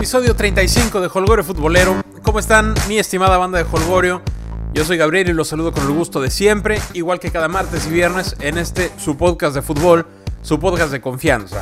Episodio 0.00 0.34
35 0.34 1.02
de 1.02 1.10
Holgorio 1.12 1.44
Futbolero. 1.44 2.02
¿Cómo 2.22 2.38
están, 2.38 2.72
mi 2.88 2.98
estimada 2.98 3.36
banda 3.36 3.58
de 3.58 3.66
Holgorio? 3.70 4.22
Yo 4.72 4.82
soy 4.86 4.96
Gabriel 4.96 5.28
y 5.28 5.34
los 5.34 5.48
saludo 5.48 5.72
con 5.72 5.82
el 5.82 5.92
gusto 5.92 6.22
de 6.22 6.30
siempre, 6.30 6.80
igual 6.94 7.20
que 7.20 7.30
cada 7.30 7.48
martes 7.48 7.86
y 7.86 7.90
viernes 7.90 8.34
en 8.40 8.56
este 8.56 8.90
su 8.96 9.18
podcast 9.18 9.54
de 9.54 9.60
fútbol, 9.60 10.06
su 10.40 10.58
podcast 10.58 10.90
de 10.90 11.02
confianza. 11.02 11.60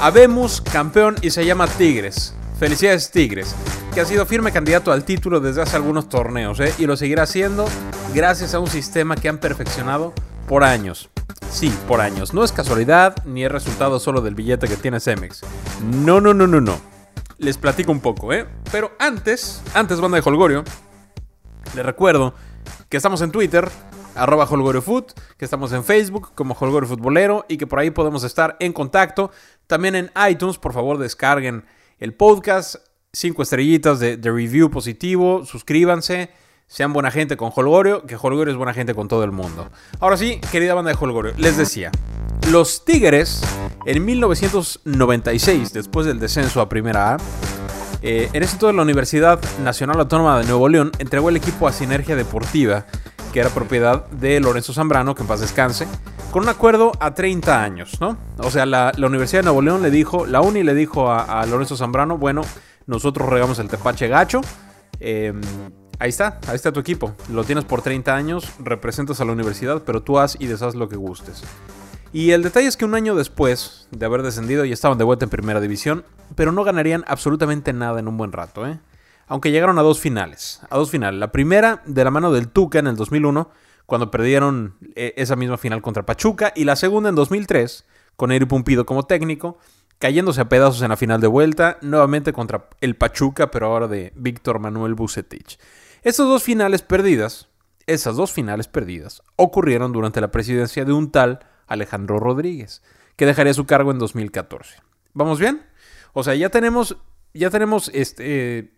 Habemos 0.00 0.60
campeón 0.60 1.16
y 1.20 1.30
se 1.30 1.44
llama 1.44 1.66
Tigres. 1.66 2.32
Felicidades 2.60 3.10
Tigres, 3.10 3.56
que 3.92 4.00
ha 4.00 4.04
sido 4.04 4.24
firme 4.24 4.52
candidato 4.52 4.92
al 4.92 5.04
título 5.04 5.40
desde 5.40 5.62
hace 5.62 5.74
algunos 5.74 6.08
torneos, 6.08 6.60
¿eh? 6.60 6.72
y 6.78 6.86
lo 6.86 6.96
seguirá 6.96 7.24
haciendo 7.24 7.66
gracias 8.14 8.54
a 8.54 8.60
un 8.60 8.68
sistema 8.68 9.16
que 9.16 9.28
han 9.28 9.38
perfeccionado 9.38 10.14
por 10.46 10.62
años. 10.62 11.10
Sí, 11.50 11.74
por 11.88 12.00
años. 12.00 12.34
No 12.34 12.44
es 12.44 12.52
casualidad 12.52 13.16
ni 13.24 13.44
es 13.44 13.50
resultado 13.50 13.98
solo 13.98 14.20
del 14.20 14.36
billete 14.36 14.68
que 14.68 14.76
tiene 14.76 15.00
Cemex. 15.00 15.40
No, 15.82 16.20
no, 16.20 16.32
no, 16.32 16.46
no, 16.46 16.60
no. 16.60 16.99
Les 17.40 17.56
platico 17.56 17.90
un 17.90 18.00
poco, 18.00 18.34
¿eh? 18.34 18.46
Pero 18.70 18.92
antes, 18.98 19.62
antes, 19.72 19.98
banda 19.98 20.20
de 20.20 20.22
Holgorio, 20.26 20.62
les 21.74 21.86
recuerdo 21.86 22.34
que 22.90 22.98
estamos 22.98 23.22
en 23.22 23.30
Twitter, 23.32 23.66
arroba 24.14 24.44
HolgorioFoot, 24.44 25.18
que 25.38 25.46
estamos 25.46 25.72
en 25.72 25.82
Facebook 25.82 26.32
como 26.34 26.52
Holgorio 26.52 26.86
Futbolero 26.86 27.46
y 27.48 27.56
que 27.56 27.66
por 27.66 27.78
ahí 27.78 27.90
podemos 27.90 28.24
estar 28.24 28.58
en 28.60 28.74
contacto. 28.74 29.30
También 29.66 29.94
en 29.94 30.10
iTunes, 30.28 30.58
por 30.58 30.74
favor, 30.74 30.98
descarguen 30.98 31.64
el 31.98 32.12
podcast, 32.12 32.76
cinco 33.10 33.40
estrellitas 33.40 34.00
de, 34.00 34.18
de 34.18 34.30
review 34.30 34.70
positivo, 34.70 35.46
suscríbanse. 35.46 36.30
Sean 36.66 36.92
buena 36.92 37.10
gente 37.10 37.38
con 37.38 37.50
Holgorio, 37.56 38.04
que 38.04 38.16
Holgorio 38.16 38.52
es 38.52 38.58
buena 38.58 38.74
gente 38.74 38.94
con 38.94 39.08
todo 39.08 39.24
el 39.24 39.32
mundo. 39.32 39.70
Ahora 39.98 40.18
sí, 40.18 40.42
querida 40.52 40.74
banda 40.74 40.90
de 40.90 40.98
Holgorio, 41.00 41.32
les 41.38 41.56
decía, 41.56 41.90
los 42.48 42.84
Tigres 42.84 43.42
en 43.86 44.04
1996, 44.04 45.72
después 45.72 46.06
del 46.06 46.18
descenso 46.18 46.60
a 46.60 46.68
Primera 46.68 47.14
A, 47.14 47.16
eh, 48.02 48.28
en 48.32 48.42
ese 48.42 48.56
todo 48.56 48.72
la 48.72 48.82
Universidad 48.82 49.40
Nacional 49.62 50.00
Autónoma 50.00 50.38
de 50.38 50.46
Nuevo 50.46 50.68
León 50.68 50.92
entregó 50.98 51.28
el 51.28 51.36
equipo 51.36 51.68
a 51.68 51.72
Sinergia 51.72 52.16
Deportiva, 52.16 52.86
que 53.32 53.40
era 53.40 53.50
propiedad 53.50 54.06
de 54.06 54.40
Lorenzo 54.40 54.72
Zambrano, 54.72 55.14
que 55.14 55.22
en 55.22 55.28
paz 55.28 55.40
descanse, 55.40 55.86
con 56.30 56.44
un 56.44 56.48
acuerdo 56.48 56.92
a 57.00 57.14
30 57.14 57.62
años, 57.62 58.00
¿no? 58.00 58.16
O 58.38 58.50
sea, 58.50 58.66
la, 58.66 58.92
Universidad 58.98 59.40
de 59.40 59.44
Nuevo 59.44 59.62
León 59.62 59.82
le 59.82 59.90
dijo, 59.90 60.26
la 60.26 60.40
UNI 60.40 60.62
le 60.62 60.74
dijo 60.74 61.12
a, 61.12 61.44
Lorenzo 61.46 61.76
Zambrano, 61.76 62.18
bueno, 62.18 62.42
nosotros 62.86 63.28
regamos 63.28 63.58
el 63.58 63.68
tepache 63.68 64.08
gacho, 64.08 64.40
eh, 64.98 65.32
Ahí 66.00 66.08
está, 66.08 66.40
ahí 66.46 66.56
está 66.56 66.72
tu 66.72 66.80
equipo. 66.80 67.14
Lo 67.30 67.44
tienes 67.44 67.64
por 67.66 67.82
30 67.82 68.16
años, 68.16 68.50
representas 68.58 69.20
a 69.20 69.26
la 69.26 69.32
universidad, 69.32 69.82
pero 69.84 70.02
tú 70.02 70.18
haz 70.18 70.34
y 70.40 70.46
deshaz 70.46 70.74
lo 70.74 70.88
que 70.88 70.96
gustes. 70.96 71.42
Y 72.12 72.32
el 72.32 72.42
detalle 72.42 72.66
es 72.66 72.76
que 72.76 72.84
un 72.84 72.94
año 72.94 73.14
después 73.14 73.86
de 73.92 74.04
haber 74.04 74.22
descendido 74.22 74.64
y 74.64 74.72
estaban 74.72 74.98
de 74.98 75.04
vuelta 75.04 75.24
en 75.24 75.30
primera 75.30 75.60
división, 75.60 76.04
pero 76.34 76.50
no 76.50 76.64
ganarían 76.64 77.04
absolutamente 77.06 77.72
nada 77.72 78.00
en 78.00 78.08
un 78.08 78.16
buen 78.16 78.32
rato, 78.32 78.66
¿eh? 78.66 78.80
Aunque 79.28 79.52
llegaron 79.52 79.78
a 79.78 79.82
dos 79.82 80.00
finales, 80.00 80.60
a 80.70 80.76
dos 80.76 80.90
finales. 80.90 81.20
La 81.20 81.30
primera 81.30 81.82
de 81.86 82.02
la 82.02 82.10
mano 82.10 82.32
del 82.32 82.48
Tuca 82.48 82.80
en 82.80 82.88
el 82.88 82.96
2001, 82.96 83.48
cuando 83.86 84.10
perdieron 84.10 84.74
eh, 84.96 85.14
esa 85.16 85.36
misma 85.36 85.56
final 85.56 85.82
contra 85.82 86.04
Pachuca, 86.04 86.52
y 86.56 86.64
la 86.64 86.74
segunda 86.74 87.10
en 87.10 87.14
2003, 87.14 87.84
con 88.16 88.32
Eri 88.32 88.44
Pumpido 88.46 88.84
como 88.84 89.04
técnico, 89.04 89.58
cayéndose 90.00 90.40
a 90.40 90.48
pedazos 90.48 90.82
en 90.82 90.88
la 90.88 90.96
final 90.96 91.20
de 91.20 91.28
vuelta, 91.28 91.78
nuevamente 91.80 92.32
contra 92.32 92.68
el 92.80 92.96
Pachuca, 92.96 93.52
pero 93.52 93.66
ahora 93.66 93.86
de 93.86 94.12
Víctor 94.16 94.58
Manuel 94.58 94.94
Bucetich. 94.94 95.60
Estas 96.02 96.26
dos 96.26 96.42
finales 96.42 96.82
perdidas, 96.82 97.48
esas 97.86 98.16
dos 98.16 98.32
finales 98.32 98.66
perdidas, 98.66 99.22
ocurrieron 99.36 99.92
durante 99.92 100.20
la 100.20 100.32
presidencia 100.32 100.84
de 100.84 100.92
un 100.92 101.12
tal 101.12 101.38
Alejandro 101.70 102.18
Rodríguez, 102.18 102.82
que 103.16 103.24
dejaría 103.24 103.54
su 103.54 103.64
cargo 103.64 103.90
en 103.90 103.98
2014. 103.98 104.76
¿Vamos 105.14 105.38
bien? 105.38 105.62
O 106.12 106.22
sea, 106.22 106.34
ya 106.34 106.50
tenemos, 106.50 106.98
ya 107.32 107.48
tenemos 107.48 107.90
este, 107.94 108.74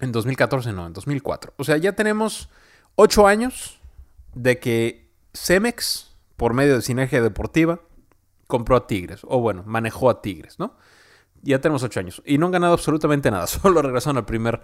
en 0.00 0.12
2014 0.12 0.72
no, 0.72 0.86
en 0.86 0.92
2004. 0.92 1.54
O 1.56 1.64
sea, 1.64 1.78
ya 1.78 1.92
tenemos 1.92 2.50
ocho 2.96 3.26
años 3.26 3.80
de 4.34 4.58
que 4.58 5.10
Cemex, 5.32 6.14
por 6.36 6.52
medio 6.52 6.76
de 6.76 6.82
Sinergia 6.82 7.22
Deportiva, 7.22 7.80
compró 8.46 8.76
a 8.76 8.86
Tigres, 8.86 9.20
o 9.24 9.40
bueno, 9.40 9.62
manejó 9.66 10.10
a 10.10 10.20
Tigres, 10.20 10.58
¿no? 10.58 10.76
Ya 11.42 11.60
tenemos 11.60 11.82
ocho 11.82 12.00
años 12.00 12.22
y 12.24 12.38
no 12.38 12.46
han 12.46 12.52
ganado 12.52 12.74
absolutamente 12.74 13.30
nada, 13.30 13.46
solo 13.48 13.80
regresaron 13.80 14.18
al 14.18 14.26
primer 14.26 14.60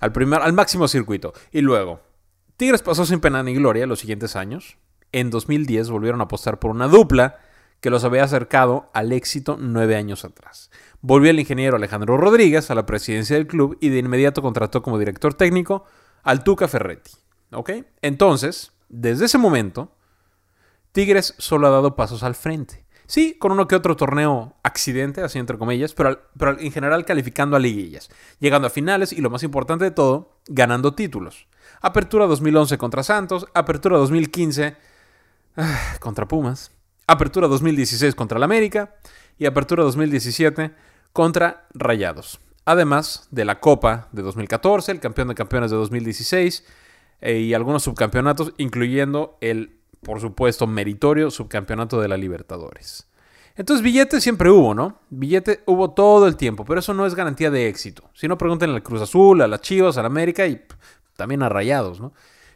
al, 0.00 0.12
primer, 0.12 0.42
al 0.42 0.52
máximo 0.52 0.88
circuito. 0.88 1.32
Y 1.50 1.60
luego, 1.60 2.00
Tigres 2.56 2.82
pasó 2.82 3.06
sin 3.06 3.20
pena 3.20 3.42
ni 3.42 3.54
gloria 3.54 3.86
los 3.86 4.00
siguientes 4.00 4.36
años. 4.36 4.76
En 5.14 5.30
2010 5.30 5.90
volvieron 5.90 6.20
a 6.20 6.24
apostar 6.24 6.58
por 6.58 6.72
una 6.72 6.88
dupla 6.88 7.38
que 7.80 7.88
los 7.88 8.02
había 8.02 8.24
acercado 8.24 8.90
al 8.94 9.12
éxito 9.12 9.56
nueve 9.60 9.94
años 9.94 10.24
atrás. 10.24 10.72
Volvió 11.02 11.30
el 11.30 11.38
ingeniero 11.38 11.76
Alejandro 11.76 12.16
Rodríguez 12.16 12.68
a 12.72 12.74
la 12.74 12.84
presidencia 12.84 13.36
del 13.36 13.46
club 13.46 13.78
y 13.80 13.90
de 13.90 14.00
inmediato 14.00 14.42
contrató 14.42 14.82
como 14.82 14.98
director 14.98 15.32
técnico 15.32 15.84
al 16.24 16.42
Tuca 16.42 16.66
Ferretti. 16.66 17.12
¿Ok? 17.52 17.70
Entonces, 18.02 18.72
desde 18.88 19.26
ese 19.26 19.38
momento, 19.38 19.92
Tigres 20.90 21.36
solo 21.38 21.68
ha 21.68 21.70
dado 21.70 21.94
pasos 21.94 22.24
al 22.24 22.34
frente. 22.34 22.84
Sí, 23.06 23.36
con 23.38 23.52
uno 23.52 23.68
que 23.68 23.76
otro 23.76 23.94
torneo 23.94 24.56
accidente, 24.64 25.20
así 25.20 25.38
entre 25.38 25.58
comillas, 25.58 25.94
pero, 25.94 26.22
pero 26.36 26.58
en 26.58 26.72
general 26.72 27.04
calificando 27.04 27.54
a 27.54 27.60
liguillas, 27.60 28.10
llegando 28.40 28.66
a 28.66 28.70
finales 28.70 29.12
y 29.12 29.20
lo 29.20 29.30
más 29.30 29.44
importante 29.44 29.84
de 29.84 29.92
todo, 29.92 30.40
ganando 30.48 30.96
títulos. 30.96 31.46
Apertura 31.80 32.26
2011 32.26 32.78
contra 32.78 33.04
Santos, 33.04 33.46
Apertura 33.54 33.96
2015 33.98 34.92
contra 36.00 36.26
Pumas, 36.26 36.70
Apertura 37.06 37.48
2016 37.48 38.14
contra 38.14 38.38
el 38.38 38.44
América 38.44 38.94
y 39.38 39.46
Apertura 39.46 39.84
2017 39.84 40.72
contra 41.12 41.66
Rayados. 41.74 42.40
Además 42.64 43.28
de 43.30 43.44
la 43.44 43.60
Copa 43.60 44.08
de 44.12 44.22
2014, 44.22 44.92
el 44.92 45.00
campeón 45.00 45.28
de 45.28 45.34
campeones 45.34 45.70
de 45.70 45.76
2016 45.76 46.64
eh, 47.20 47.38
y 47.38 47.54
algunos 47.54 47.82
subcampeonatos, 47.82 48.54
incluyendo 48.56 49.36
el 49.40 49.78
por 50.04 50.20
supuesto, 50.20 50.68
meritorio 50.68 51.30
subcampeonato 51.30 52.00
de 52.00 52.08
la 52.08 52.16
Libertadores. 52.16 53.08
Entonces, 53.56 53.82
billete 53.82 54.20
siempre 54.20 54.50
hubo, 54.50 54.74
¿no? 54.74 55.00
Billete 55.10 55.62
hubo 55.66 55.90
todo 55.90 56.26
el 56.28 56.36
tiempo, 56.36 56.64
pero 56.64 56.80
eso 56.80 56.94
no 56.94 57.06
es 57.06 57.14
garantía 57.14 57.50
de 57.50 57.68
éxito. 57.68 58.10
Si 58.12 58.28
no, 58.28 58.38
pregunten 58.38 58.70
al 58.70 58.82
Cruz 58.82 59.02
Azul, 59.02 59.40
a 59.42 59.48
las 59.48 59.60
Chivas, 59.60 59.96
a 59.96 60.02
la 60.02 60.06
América 60.06 60.46
y 60.46 60.60
también 61.16 61.42
a 61.42 61.48
Rayados, 61.48 62.00
¿no? 62.00 62.12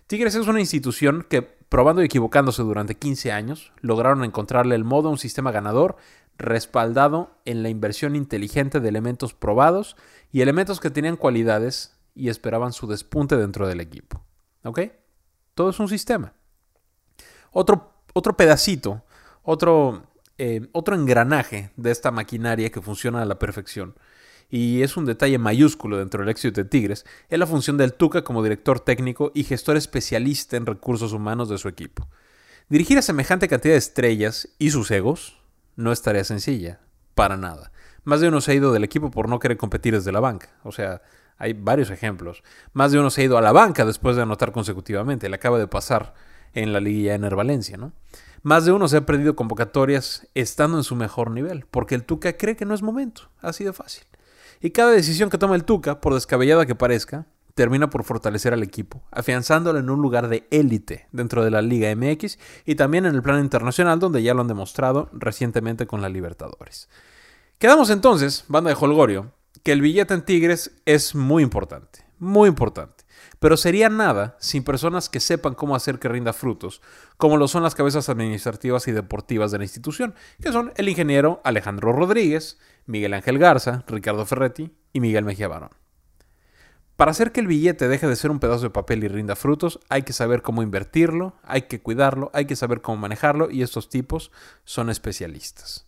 Tigres 0.07 0.35
es 0.35 0.47
una 0.47 0.61
institución 0.61 1.27
que, 1.29 1.58
probando 1.69 2.03
y 2.03 2.07
equivocándose 2.07 2.63
durante 2.63 2.95
15 2.95 3.33
años, 3.33 3.73
lograron 3.81 4.25
encontrarle 4.25 4.75
el 4.75 4.85
modo 4.85 5.09
a 5.09 5.13
un 5.13 5.19
sistema 5.19 5.53
ganador 5.53 5.97
respaldado 6.39 7.31
en 7.45 7.63
la 7.63 7.69
inversión 7.69 8.17
inteligente 8.17 8.81
de 8.81 8.89
elementos 8.89 9.35
probados 9.35 9.97
y 10.33 10.41
elementos 10.41 10.81
que 10.81 10.91
tenían 10.91 11.17
cualidades 11.17 11.97
y 12.15 12.29
esperaban 12.29 12.73
su 12.73 12.87
despunte 12.87 13.37
dentro 13.37 13.67
del 13.67 13.81
equipo. 13.81 14.23
¿Ok? 14.65 14.81
Todo 15.55 15.71
es 15.71 15.81
un 15.81 15.89
sistema 15.89 16.33
otro, 17.53 17.93
otro 18.13 18.37
pedacito, 18.37 19.03
otro, 19.43 20.05
eh, 20.39 20.69
otro 20.73 20.95
engranaje 20.95 21.71
de 21.77 21.91
esta 21.91 22.11
maquinaria 22.11 22.71
que 22.71 22.81
funciona 22.81 23.23
a 23.23 23.27
la 23.27 23.39
perfección. 23.39 23.95
Y 24.51 24.83
es 24.83 24.97
un 24.97 25.05
detalle 25.05 25.39
mayúsculo 25.39 25.99
dentro 25.99 26.21
del 26.21 26.31
éxito 26.31 26.63
de 26.63 26.69
Tigres, 26.69 27.05
es 27.29 27.39
la 27.39 27.47
función 27.47 27.77
del 27.77 27.95
Tuca 27.95 28.25
como 28.25 28.43
director 28.43 28.81
técnico 28.81 29.31
y 29.35 29.45
gestor 29.45 29.77
especialista 29.77 30.57
en 30.57 30.67
recursos 30.67 31.13
humanos 31.13 31.49
de 31.49 31.59
su 31.59 31.69
equipo. 31.69 32.09
Dirigir 32.69 32.99
a 32.99 33.03
semejante 33.03 33.49
cantidad 33.49 33.75
de 33.75 33.79
estrellas 33.79 34.49
y 34.59 34.71
sus 34.71 34.91
egos 34.91 35.39
no 35.77 35.93
es 35.93 36.03
tarea 36.03 36.25
sencilla, 36.25 36.81
para 37.15 37.37
nada. 37.37 37.73
Más 38.05 38.21
de 38.21 38.29
uno 38.29 38.41
se 38.41 38.53
ha 38.53 38.55
ido 38.55 38.73
del 38.73 38.85
equipo 38.85 39.11
por 39.11 39.29
no 39.29 39.39
querer 39.39 39.59
competir 39.59 39.95
desde 39.95 40.13
la 40.13 40.21
banca. 40.21 40.51
O 40.65 40.73
sea, 40.73 41.03
hay 41.37 41.53
varios 41.53 41.91
ejemplos. 41.91 42.43
Más 42.73 42.91
de 42.91 42.99
uno 42.99 43.11
se 43.11 43.21
ha 43.21 43.25
ido 43.25 43.39
a 43.39 43.43
la 43.43 43.53
banca 43.53 43.85
después 43.85 44.17
de 44.17 44.23
anotar 44.23 44.53
consecutivamente. 44.53 45.29
Le 45.29 45.37
acaba 45.37 45.59
de 45.59 45.67
pasar 45.67 46.15
en 46.55 46.73
la 46.73 46.81
liguilla 46.81 47.17
de 47.17 47.29
Valencia, 47.29 47.77
¿no? 47.77 47.93
Más 48.43 48.65
de 48.65 48.73
uno 48.73 48.89
se 48.89 48.97
ha 48.97 49.07
perdido 49.07 49.37
convocatorias 49.37 50.29
estando 50.35 50.79
en 50.79 50.85
su 50.85 50.95
mejor 50.95 51.31
nivel, 51.31 51.67
porque 51.71 51.95
el 51.95 52.05
Tuca 52.05 52.37
cree 52.37 52.57
que 52.57 52.65
no 52.65 52.75
es 52.75 52.83
momento, 52.83 53.31
ha 53.41 53.53
sido 53.53 53.73
fácil. 53.73 54.05
Y 54.61 54.71
cada 54.71 54.93
decisión 54.93 55.31
que 55.31 55.39
toma 55.39 55.55
el 55.55 55.65
Tuca, 55.65 56.01
por 56.01 56.15
descabellada 56.15 56.67
que 56.67 56.75
parezca, 56.75 57.27
termina 57.55 57.91
por 57.91 58.05
fortalecer 58.05 58.53
al 58.53 58.63
equipo, 58.63 59.03
afianzándolo 59.11 59.81
en 59.81 59.91
un 59.91 60.01
lugar 60.01 60.29
de 60.29 60.47
élite 60.53 61.09
dentro 61.11 61.45
de 61.45 61.51
la 61.51 61.61
Liga 61.61 61.93
MX 61.95 62.39
y 62.65 62.77
también 62.77 63.05
en 63.05 63.17
el 63.17 63.23
plano 63.23 63.41
internacional, 63.41 63.99
donde 63.99 64.23
ya 64.23 64.33
lo 64.33 64.43
han 64.43 64.49
demostrado 64.49 65.11
recientemente 65.13 65.87
con 65.87 66.01
la 66.01 66.09
Libertadores. 66.09 66.89
Quedamos 67.59 67.91
entonces, 67.91 68.45
banda 68.47 68.71
de 68.71 68.77
Holgorio, 68.79 69.33
que 69.65 69.73
el 69.73 69.81
billete 69.81 70.15
en 70.15 70.23
Tigres 70.23 70.81
es 70.85 71.17
muy 71.17 71.43
importante, 71.43 72.07
muy 72.21 72.49
importante. 72.49 72.98
Pero 73.39 73.57
sería 73.57 73.89
nada 73.89 74.37
sin 74.41 74.65
personas 74.65 75.09
que 75.09 75.21
sepan 75.21 75.55
cómo 75.55 75.77
hacer 75.77 75.99
que 75.99 76.09
rinda 76.09 76.33
frutos, 76.33 76.83
como 77.17 77.37
lo 77.37 77.49
son 77.49 77.63
las 77.63 77.75
cabezas 77.75 78.09
administrativas 78.09 78.89
y 78.89 78.93
deportivas 78.93 79.51
de 79.51 79.59
la 79.59 79.65
institución, 79.65 80.15
que 80.43 80.53
son 80.53 80.73
el 80.77 80.89
ingeniero 80.89 81.41
Alejandro 81.45 81.93
Rodríguez, 81.93 82.59
Miguel 82.87 83.15
Ángel 83.15 83.39
Garza, 83.39 83.85
Ricardo 83.87 84.27
Ferretti 84.27 84.75
y 84.93 85.01
Miguel 85.01 85.25
Mejía 85.25 85.49
Barón. 85.49 85.71
Para 86.97 87.13
hacer 87.13 87.31
que 87.31 87.39
el 87.39 87.47
billete 87.47 87.87
deje 87.87 88.09
de 88.09 88.17
ser 88.17 88.33
un 88.33 88.41
pedazo 88.41 88.65
de 88.65 88.71
papel 88.71 89.05
y 89.05 89.09
rinda 89.09 89.37
frutos, 89.37 89.79
hay 89.89 90.03
que 90.03 90.13
saber 90.13 90.43
cómo 90.43 90.65
invertirlo, 90.65 91.37
hay 91.45 91.63
que 91.63 91.81
cuidarlo, 91.81 92.33
hay 92.35 92.47
que 92.47 92.57
saber 92.57 92.81
cómo 92.81 92.97
manejarlo 92.99 93.53
y 93.53 93.63
estos 93.63 93.89
tipos 93.89 94.33
son 94.65 94.91
especialistas. 94.91 95.88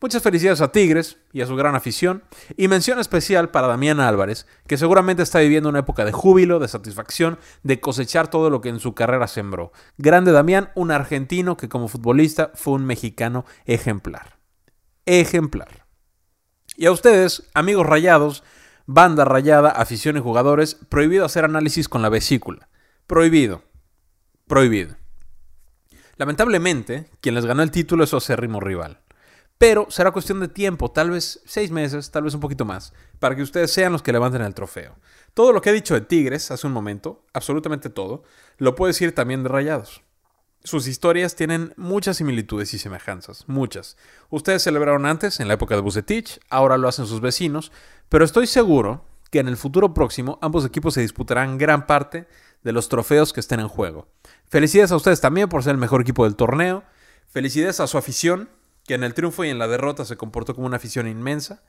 Muchas 0.00 0.22
felicidades 0.22 0.60
a 0.60 0.72
Tigres 0.72 1.18
y 1.32 1.40
a 1.40 1.46
su 1.46 1.56
gran 1.56 1.74
afición, 1.74 2.24
y 2.56 2.68
mención 2.68 2.98
especial 2.98 3.50
para 3.50 3.68
Damián 3.68 4.00
Álvarez, 4.00 4.46
que 4.66 4.76
seguramente 4.76 5.22
está 5.22 5.40
viviendo 5.40 5.68
una 5.68 5.80
época 5.80 6.04
de 6.04 6.12
júbilo, 6.12 6.58
de 6.58 6.68
satisfacción, 6.68 7.38
de 7.62 7.80
cosechar 7.80 8.28
todo 8.28 8.50
lo 8.50 8.60
que 8.60 8.68
en 8.68 8.80
su 8.80 8.94
carrera 8.94 9.26
sembró. 9.26 9.72
Grande 9.98 10.32
Damián, 10.32 10.70
un 10.74 10.90
argentino 10.90 11.56
que 11.56 11.68
como 11.68 11.88
futbolista 11.88 12.50
fue 12.54 12.74
un 12.74 12.84
mexicano 12.84 13.44
ejemplar. 13.64 14.38
Ejemplar. 15.06 15.86
Y 16.76 16.86
a 16.86 16.92
ustedes, 16.92 17.44
amigos 17.54 17.86
rayados, 17.86 18.42
banda 18.86 19.24
rayada, 19.24 19.70
afición 19.70 20.16
y 20.16 20.20
jugadores, 20.20 20.76
prohibido 20.88 21.24
hacer 21.24 21.44
análisis 21.44 21.88
con 21.88 22.02
la 22.02 22.08
vesícula. 22.08 22.68
Prohibido. 23.06 23.62
Prohibido. 24.46 24.96
Lamentablemente, 26.16 27.10
quien 27.20 27.34
les 27.34 27.46
ganó 27.46 27.62
el 27.62 27.70
título 27.70 28.04
es 28.04 28.10
su 28.10 28.16
acérrimo 28.16 28.60
rival. 28.60 29.00
Pero 29.66 29.86
será 29.88 30.10
cuestión 30.10 30.40
de 30.40 30.48
tiempo, 30.48 30.90
tal 30.90 31.08
vez 31.08 31.40
seis 31.46 31.70
meses, 31.70 32.10
tal 32.10 32.24
vez 32.24 32.34
un 32.34 32.40
poquito 32.40 32.66
más, 32.66 32.92
para 33.18 33.34
que 33.34 33.40
ustedes 33.40 33.72
sean 33.72 33.92
los 33.92 34.02
que 34.02 34.12
levanten 34.12 34.42
el 34.42 34.52
trofeo. 34.52 34.94
Todo 35.32 35.54
lo 35.54 35.62
que 35.62 35.70
he 35.70 35.72
dicho 35.72 35.94
de 35.94 36.02
Tigres 36.02 36.50
hace 36.50 36.66
un 36.66 36.74
momento, 36.74 37.24
absolutamente 37.32 37.88
todo, 37.88 38.24
lo 38.58 38.74
puedo 38.74 38.88
decir 38.88 39.14
también 39.14 39.42
de 39.42 39.48
Rayados. 39.48 40.02
Sus 40.64 40.86
historias 40.86 41.34
tienen 41.34 41.72
muchas 41.78 42.18
similitudes 42.18 42.74
y 42.74 42.78
semejanzas, 42.78 43.44
muchas. 43.46 43.96
Ustedes 44.28 44.62
celebraron 44.62 45.06
antes, 45.06 45.40
en 45.40 45.48
la 45.48 45.54
época 45.54 45.74
de 45.74 45.80
Bucetich, 45.80 46.40
ahora 46.50 46.76
lo 46.76 46.86
hacen 46.86 47.06
sus 47.06 47.22
vecinos, 47.22 47.72
pero 48.10 48.26
estoy 48.26 48.46
seguro 48.46 49.06
que 49.30 49.38
en 49.38 49.48
el 49.48 49.56
futuro 49.56 49.94
próximo 49.94 50.38
ambos 50.42 50.66
equipos 50.66 50.92
se 50.92 51.00
disputarán 51.00 51.56
gran 51.56 51.86
parte 51.86 52.28
de 52.62 52.72
los 52.72 52.90
trofeos 52.90 53.32
que 53.32 53.40
estén 53.40 53.60
en 53.60 53.68
juego. 53.68 54.08
Felicidades 54.44 54.92
a 54.92 54.96
ustedes 54.96 55.22
también 55.22 55.48
por 55.48 55.62
ser 55.62 55.70
el 55.70 55.78
mejor 55.78 56.02
equipo 56.02 56.24
del 56.24 56.36
torneo. 56.36 56.84
Felicidades 57.28 57.80
a 57.80 57.86
su 57.86 57.96
afición, 57.96 58.50
que 58.86 58.94
en 58.94 59.04
el 59.04 59.14
triunfo 59.14 59.44
y 59.44 59.50
en 59.50 59.58
la 59.58 59.68
derrota 59.68 60.04
se 60.04 60.16
comportó 60.16 60.54
como 60.54 60.66
una 60.66 60.76
afición 60.76 61.08
inmensa. 61.08 61.62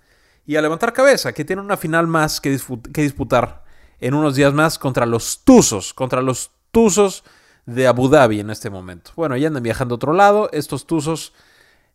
Y 0.46 0.58
a 0.58 0.62
levantar 0.62 0.94
cabeza, 0.94 1.34
que 1.34 1.46
tiene 1.46 1.62
una 1.62 1.78
final 1.78 2.08
más 2.08 2.40
que, 2.40 2.52
disputar 2.52 3.64
en 4.00 4.14
unos 4.14 4.36
días 4.36 4.54
más 4.54 4.78
contra 4.78 5.06
los 5.06 5.44
Tuzos, 5.44 5.94
contra 5.94 6.22
los 6.22 6.52
Tuzos 6.72 7.24
de 7.66 7.88
Abu 7.88 8.10
Dhabi 8.10 8.42
en 8.42 8.52
este 8.52 8.70
momento. 8.70 9.12
Bueno, 9.16 9.36
ya 9.38 9.48
andan 9.48 9.64
viajando 9.64 9.96
a 9.96 9.98
otro 9.98 10.14
lado. 10.14 10.50
Estos 10.52 10.86
Tuzos 10.86 11.34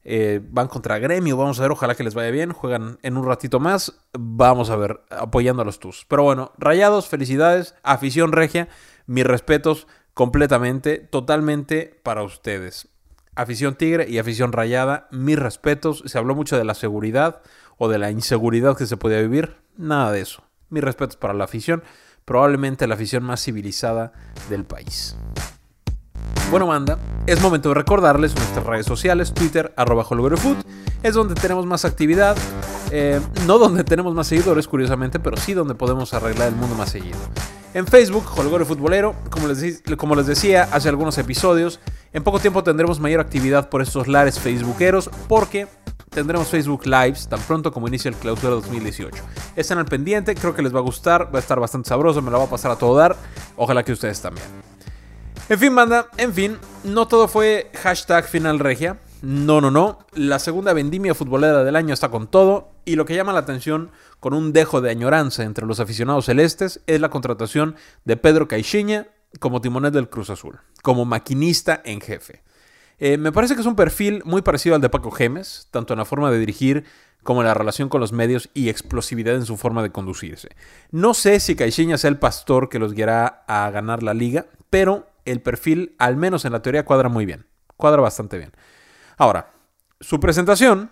eh, 0.02 0.40
van 0.50 0.66
contra 0.66 0.98
Gremio. 0.98 1.36
Vamos 1.36 1.60
a 1.60 1.62
ver, 1.62 1.70
ojalá 1.70 1.94
que 1.94 2.02
les 2.02 2.14
vaya 2.14 2.30
bien. 2.32 2.52
Juegan 2.52 2.98
en 3.02 3.16
un 3.16 3.24
ratito 3.24 3.60
más. 3.60 4.00
Vamos 4.18 4.70
a 4.70 4.76
ver, 4.76 5.00
apoyando 5.10 5.62
a 5.62 5.64
los 5.64 5.78
Tuzos. 5.78 6.04
Pero 6.08 6.24
bueno, 6.24 6.50
rayados, 6.58 7.06
felicidades. 7.06 7.76
Afición 7.84 8.32
regia, 8.32 8.68
mis 9.06 9.24
respetos 9.24 9.86
completamente, 10.12 10.98
totalmente 10.98 12.00
para 12.02 12.24
ustedes. 12.24 12.89
Afición 13.40 13.74
tigre 13.74 14.06
y 14.06 14.18
afición 14.18 14.52
rayada, 14.52 15.08
mis 15.10 15.38
respetos. 15.38 16.02
Se 16.04 16.18
habló 16.18 16.34
mucho 16.34 16.58
de 16.58 16.64
la 16.64 16.74
seguridad 16.74 17.40
o 17.78 17.88
de 17.88 17.96
la 17.96 18.10
inseguridad 18.10 18.76
que 18.76 18.84
se 18.84 18.98
podía 18.98 19.18
vivir. 19.22 19.56
Nada 19.78 20.12
de 20.12 20.20
eso. 20.20 20.42
Mis 20.68 20.84
respetos 20.84 21.16
para 21.16 21.32
la 21.32 21.44
afición. 21.44 21.82
Probablemente 22.26 22.86
la 22.86 22.96
afición 22.96 23.24
más 23.24 23.42
civilizada 23.42 24.12
del 24.50 24.64
país. 24.64 25.16
Bueno, 26.50 26.66
banda, 26.66 26.98
es 27.26 27.40
momento 27.40 27.70
de 27.70 27.76
recordarles 27.76 28.34
nuestras 28.34 28.66
redes 28.66 28.84
sociales, 28.84 29.32
Twitter, 29.32 29.72
arroba 29.74 30.04
Food, 30.04 30.58
es 31.02 31.14
donde 31.14 31.34
tenemos 31.34 31.64
más 31.64 31.86
actividad, 31.86 32.36
eh, 32.90 33.20
no 33.46 33.58
donde 33.58 33.84
tenemos 33.84 34.14
más 34.14 34.26
seguidores, 34.26 34.66
curiosamente, 34.66 35.18
pero 35.20 35.36
sí 35.36 35.54
donde 35.54 35.74
podemos 35.74 36.12
arreglar 36.14 36.48
el 36.48 36.56
mundo 36.56 36.74
más 36.74 36.90
seguido. 36.90 37.18
En 37.72 37.86
Facebook, 37.86 38.24
Holgore 38.36 38.64
Futbolero, 38.64 39.14
como 39.30 39.46
les, 39.46 39.82
como 39.96 40.16
les 40.16 40.26
decía 40.26 40.68
hace 40.72 40.88
algunos 40.88 41.16
episodios, 41.18 41.78
en 42.12 42.24
poco 42.24 42.40
tiempo 42.40 42.64
tendremos 42.64 42.98
mayor 42.98 43.20
actividad 43.20 43.68
por 43.68 43.80
estos 43.80 44.08
lares 44.08 44.40
facebookeros 44.40 45.08
porque 45.28 45.68
tendremos 46.10 46.48
Facebook 46.48 46.84
Lives 46.84 47.28
tan 47.28 47.38
pronto 47.40 47.72
como 47.72 47.86
inicie 47.86 48.08
el 48.08 48.16
clausura 48.16 48.54
2018. 48.54 49.22
Están 49.54 49.78
al 49.78 49.84
pendiente, 49.84 50.34
creo 50.34 50.52
que 50.54 50.62
les 50.62 50.74
va 50.74 50.80
a 50.80 50.82
gustar, 50.82 51.32
va 51.32 51.38
a 51.38 51.42
estar 51.42 51.60
bastante 51.60 51.88
sabroso, 51.88 52.20
me 52.22 52.32
lo 52.32 52.38
va 52.38 52.44
a 52.44 52.50
pasar 52.50 52.72
a 52.72 52.76
todo 52.76 52.96
dar, 52.96 53.14
ojalá 53.56 53.84
que 53.84 53.92
ustedes 53.92 54.20
también. 54.20 54.46
En 55.48 55.58
fin, 55.58 55.74
banda, 55.74 56.08
en 56.16 56.32
fin, 56.32 56.58
no 56.84 57.06
todo 57.06 57.28
fue 57.28 57.70
hashtag 57.82 58.24
final 58.24 58.58
regia. 58.58 58.98
No, 59.22 59.60
no, 59.60 59.70
no. 59.70 59.98
La 60.14 60.38
segunda 60.38 60.72
vendimia 60.72 61.14
futbolera 61.14 61.62
del 61.64 61.76
año 61.76 61.92
está 61.92 62.08
con 62.08 62.28
todo 62.28 62.69
y 62.84 62.96
lo 62.96 63.04
que 63.04 63.14
llama 63.14 63.32
la 63.32 63.40
atención 63.40 63.90
con 64.18 64.34
un 64.34 64.52
dejo 64.52 64.80
de 64.80 64.90
añoranza 64.90 65.44
entre 65.44 65.66
los 65.66 65.80
aficionados 65.80 66.26
celestes 66.26 66.80
es 66.86 67.00
la 67.00 67.10
contratación 67.10 67.76
de 68.04 68.16
Pedro 68.16 68.48
Caixinha 68.48 69.08
como 69.38 69.60
timonel 69.60 69.92
del 69.92 70.08
Cruz 70.08 70.30
Azul, 70.30 70.58
como 70.82 71.04
maquinista 71.04 71.80
en 71.84 72.00
jefe. 72.00 72.42
Eh, 72.98 73.16
me 73.16 73.32
parece 73.32 73.54
que 73.54 73.62
es 73.62 73.66
un 73.66 73.76
perfil 73.76 74.22
muy 74.24 74.42
parecido 74.42 74.74
al 74.74 74.80
de 74.80 74.90
Paco 74.90 75.10
Gemes, 75.10 75.68
tanto 75.70 75.94
en 75.94 75.98
la 75.98 76.04
forma 76.04 76.30
de 76.30 76.38
dirigir 76.38 76.84
como 77.22 77.40
en 77.40 77.46
la 77.46 77.54
relación 77.54 77.88
con 77.88 78.00
los 78.00 78.12
medios 78.12 78.50
y 78.54 78.68
explosividad 78.68 79.34
en 79.34 79.46
su 79.46 79.56
forma 79.56 79.82
de 79.82 79.90
conducirse. 79.90 80.50
No 80.90 81.14
sé 81.14 81.40
si 81.40 81.56
Caixinha 81.56 81.98
sea 81.98 82.10
el 82.10 82.18
pastor 82.18 82.68
que 82.68 82.78
los 82.78 82.92
guiará 82.92 83.44
a 83.46 83.70
ganar 83.70 84.02
la 84.02 84.14
liga, 84.14 84.46
pero 84.70 85.06
el 85.24 85.40
perfil, 85.40 85.94
al 85.98 86.16
menos 86.16 86.44
en 86.44 86.52
la 86.52 86.62
teoría, 86.62 86.84
cuadra 86.84 87.08
muy 87.08 87.26
bien. 87.26 87.46
Cuadra 87.76 88.02
bastante 88.02 88.38
bien. 88.38 88.52
Ahora, 89.16 89.50
su 90.00 90.18
presentación 90.18 90.90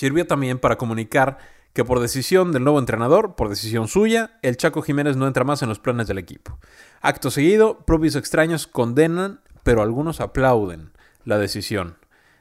sirvió 0.00 0.26
también 0.26 0.58
para 0.58 0.78
comunicar 0.78 1.36
que 1.74 1.84
por 1.84 2.00
decisión 2.00 2.52
del 2.52 2.64
nuevo 2.64 2.78
entrenador, 2.78 3.36
por 3.36 3.50
decisión 3.50 3.86
suya, 3.86 4.38
el 4.40 4.56
Chaco 4.56 4.80
Jiménez 4.80 5.18
no 5.18 5.26
entra 5.26 5.44
más 5.44 5.60
en 5.60 5.68
los 5.68 5.78
planes 5.78 6.06
del 6.06 6.16
equipo. 6.16 6.58
Acto 7.02 7.30
seguido, 7.30 7.80
propios 7.84 8.16
extraños 8.16 8.66
condenan, 8.66 9.40
pero 9.62 9.82
algunos 9.82 10.22
aplauden 10.22 10.90
la 11.26 11.36
decisión 11.36 11.98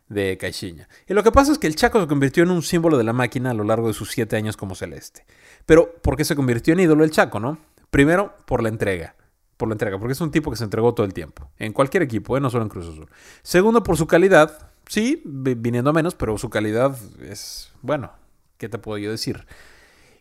de 0.08 0.38
Caixinha. 0.38 0.88
Y 1.06 1.14
lo 1.14 1.22
que 1.22 1.34
pasa 1.34 1.52
es 1.52 1.58
que 1.58 1.68
el 1.68 1.76
Chaco 1.76 2.00
se 2.00 2.08
convirtió 2.08 2.44
en 2.44 2.52
un 2.52 2.64
símbolo 2.64 2.98
de 2.98 3.04
la 3.04 3.12
máquina 3.12 3.52
a 3.52 3.54
lo 3.54 3.66
largo 3.66 3.90
de 3.90 3.94
sus 3.94 4.10
siete 4.10 4.38
años 4.38 4.56
como 4.56 4.74
celeste. 4.74 5.26
Pero, 5.66 5.96
¿por 6.02 6.16
qué 6.16 6.24
se 6.24 6.38
convirtió 6.38 6.74
en 6.74 6.80
ídolo 6.80 7.04
el 7.04 7.12
Chaco, 7.12 7.42
no? 7.42 7.58
Primero, 7.92 8.38
por 8.46 8.64
la 8.64 8.70
entrega 8.70 9.16
por 9.58 9.68
la 9.68 9.74
entrega, 9.74 10.00
porque 10.00 10.14
es 10.14 10.22
un 10.22 10.32
tipo 10.32 10.50
que 10.50 10.56
se 10.56 10.64
entregó 10.64 10.94
todo 10.94 11.06
el 11.06 11.14
tiempo, 11.14 11.52
en 11.60 11.74
cualquier 11.74 12.02
equipo, 12.02 12.38
¿eh? 12.38 12.40
no 12.40 12.50
solo 12.50 12.64
en 12.64 12.70
Cruz 12.70 12.88
Azul. 12.88 13.10
Segundo, 13.44 13.84
por 13.84 13.98
su 13.98 14.08
calidad, 14.08 14.72
sí, 14.90 15.22
viniendo 15.24 15.92
a 15.92 15.94
menos, 15.94 16.16
pero 16.16 16.38
su 16.38 16.50
calidad 16.50 16.98
es, 17.22 17.72
bueno, 17.82 18.12
¿qué 18.58 18.68
te 18.68 18.78
puedo 18.78 18.98
yo 18.98 19.10
decir? 19.10 19.48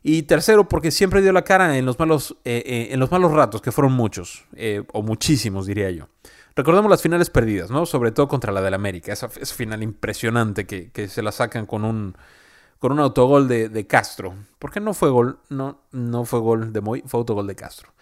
Y 0.05 0.23
tercero, 0.23 0.69
porque 0.69 0.93
siempre 0.93 1.21
dio 1.21 1.33
la 1.33 1.43
cara 1.43 1.77
en 1.77 1.85
los 1.85 1.99
malos, 1.99 2.37
eh, 2.45 2.63
eh, 2.65 2.89
en 2.93 3.01
los 3.01 3.11
malos 3.11 3.33
ratos, 3.33 3.61
que 3.61 3.73
fueron 3.73 3.95
muchos, 3.95 4.45
o 4.93 5.03
muchísimos, 5.03 5.67
diría 5.67 5.91
yo. 5.91 6.07
Recordemos 6.55 6.91
las 6.91 7.03
finales 7.03 7.31
perdidas, 7.31 7.71
¿no? 7.71 7.87
Sobre 7.87 8.13
todo 8.13 8.29
contra 8.29 8.53
la 8.53 8.61
del 8.61 8.75
América, 8.75 9.13
esa, 9.13 9.29
final 9.29 9.83
impresionante 9.83 10.67
que, 10.67 10.91
que, 10.93 11.09
se 11.09 11.23
la 11.23 11.33
sacan 11.33 11.67
con 11.67 11.85
un, 11.85 12.17
con 12.79 12.93
un 12.93 13.01
autogol 13.01 13.49
de, 13.49 13.69
de 13.69 13.87
Castro. 13.87 14.35
¿Por 14.59 14.71
qué 14.71 14.81
no 14.81 14.95
fue 14.95 15.11
gol? 15.11 15.39
No, 15.49 15.83
no 15.93 16.25
fue 16.25 16.41
gol 16.41 16.73
de 16.73 16.81
Moy, 16.81 17.03
fue 17.07 17.19
autogol 17.19 17.47
de 17.47 17.55
Castro. 17.55 17.93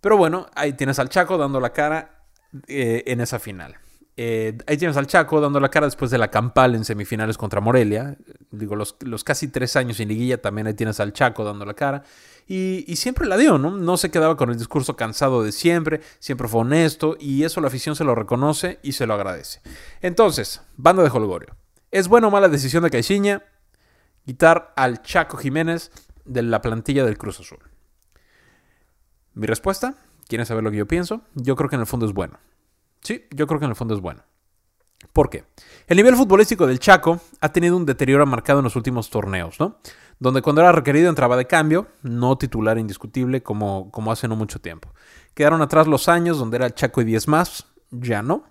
Pero 0.00 0.16
bueno, 0.16 0.46
ahí 0.54 0.72
tienes 0.74 1.00
al 1.00 1.08
Chaco 1.08 1.36
dando 1.36 1.58
la 1.58 1.72
cara 1.72 2.22
eh, 2.68 3.02
en 3.06 3.20
esa 3.20 3.40
final. 3.40 3.76
Eh, 4.18 4.56
ahí 4.66 4.78
tienes 4.78 4.96
al 4.96 5.06
Chaco 5.06 5.42
dando 5.42 5.60
la 5.60 5.68
cara 5.68 5.86
después 5.86 6.10
de 6.10 6.16
la 6.16 6.30
campal 6.30 6.74
en 6.74 6.84
semifinales 6.84 7.36
contra 7.36 7.60
Morelia. 7.60 8.16
Digo, 8.50 8.74
los, 8.74 8.94
casi 9.24 9.48
tres 9.48 9.76
años 9.76 9.98
sin 9.98 10.08
liguilla 10.08 10.40
también 10.40 10.66
ahí 10.66 10.74
tienes 10.74 11.00
al 11.00 11.12
Chaco 11.12 11.44
dando 11.44 11.66
la 11.66 11.74
cara. 11.74 12.02
Y, 12.48 12.96
siempre 12.96 13.26
la 13.26 13.36
dio, 13.36 13.58
¿no? 13.58 13.72
No 13.72 13.96
se 13.96 14.10
quedaba 14.10 14.36
con 14.36 14.50
el 14.50 14.56
discurso 14.56 14.96
cansado 14.96 15.42
de 15.42 15.52
siempre, 15.52 16.00
siempre 16.18 16.48
fue 16.48 16.60
honesto 16.60 17.16
y 17.20 17.42
eso 17.42 17.60
la 17.60 17.66
afición 17.66 17.96
se 17.96 18.04
lo 18.04 18.14
reconoce 18.14 18.78
y 18.82 18.92
se 18.92 19.06
lo 19.06 19.14
agradece. 19.14 19.60
Entonces, 20.00 20.62
banda 20.76 21.02
de 21.02 21.10
Holgorio. 21.10 21.56
¿Es 21.90 22.08
buena 22.08 22.28
o 22.28 22.30
mala 22.30 22.48
decisión 22.48 22.84
de 22.84 22.90
Caixinha 22.90 23.42
quitar 24.24 24.72
al 24.76 25.02
Chaco 25.02 25.36
Jiménez 25.36 25.90
de 26.24 26.42
la 26.42 26.62
plantilla 26.62 27.04
del 27.04 27.18
Cruz 27.18 27.40
Azul? 27.40 27.58
Mi 29.34 29.46
respuesta, 29.46 29.96
¿quieren 30.28 30.46
saber 30.46 30.64
lo 30.64 30.70
que 30.70 30.78
yo 30.78 30.86
pienso? 30.86 31.22
Yo 31.34 31.56
creo 31.56 31.68
que 31.68 31.76
en 31.76 31.82
el 31.82 31.86
fondo 31.86 32.06
es 32.06 32.12
bueno. 32.12 32.38
Sí, 33.06 33.24
yo 33.30 33.46
creo 33.46 33.60
que 33.60 33.66
en 33.66 33.70
el 33.70 33.76
fondo 33.76 33.94
es 33.94 34.00
bueno. 34.00 34.24
¿Por 35.12 35.30
qué? 35.30 35.44
El 35.86 35.96
nivel 35.96 36.16
futbolístico 36.16 36.66
del 36.66 36.80
Chaco 36.80 37.20
ha 37.40 37.52
tenido 37.52 37.76
un 37.76 37.86
deterioro 37.86 38.26
marcado 38.26 38.58
en 38.58 38.64
los 38.64 38.74
últimos 38.74 39.10
torneos, 39.10 39.60
¿no? 39.60 39.78
Donde 40.18 40.42
cuando 40.42 40.60
era 40.60 40.72
requerido 40.72 41.08
entraba 41.08 41.36
de 41.36 41.46
cambio, 41.46 41.86
no 42.02 42.36
titular 42.36 42.78
indiscutible 42.78 43.44
como, 43.44 43.92
como 43.92 44.10
hace 44.10 44.26
no 44.26 44.34
mucho 44.34 44.60
tiempo. 44.60 44.92
Quedaron 45.34 45.62
atrás 45.62 45.86
los 45.86 46.08
años 46.08 46.36
donde 46.36 46.56
era 46.56 46.74
Chaco 46.74 47.00
y 47.00 47.04
10 47.04 47.28
más, 47.28 47.66
ya 47.92 48.22
no. 48.22 48.42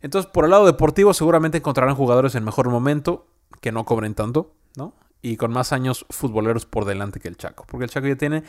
Entonces, 0.00 0.30
por 0.30 0.44
el 0.44 0.52
lado 0.52 0.66
deportivo, 0.66 1.12
seguramente 1.12 1.58
encontrarán 1.58 1.96
jugadores 1.96 2.36
en 2.36 2.44
mejor 2.44 2.70
momento 2.70 3.26
que 3.60 3.72
no 3.72 3.84
cobren 3.84 4.14
tanto, 4.14 4.54
¿no? 4.76 4.94
Y 5.22 5.36
con 5.36 5.50
más 5.50 5.72
años 5.72 6.06
futboleros 6.08 6.66
por 6.66 6.84
delante 6.84 7.18
que 7.18 7.26
el 7.26 7.36
Chaco. 7.36 7.66
Porque 7.66 7.86
el 7.86 7.90
Chaco 7.90 8.06
ya 8.06 8.16
tiene 8.16 8.44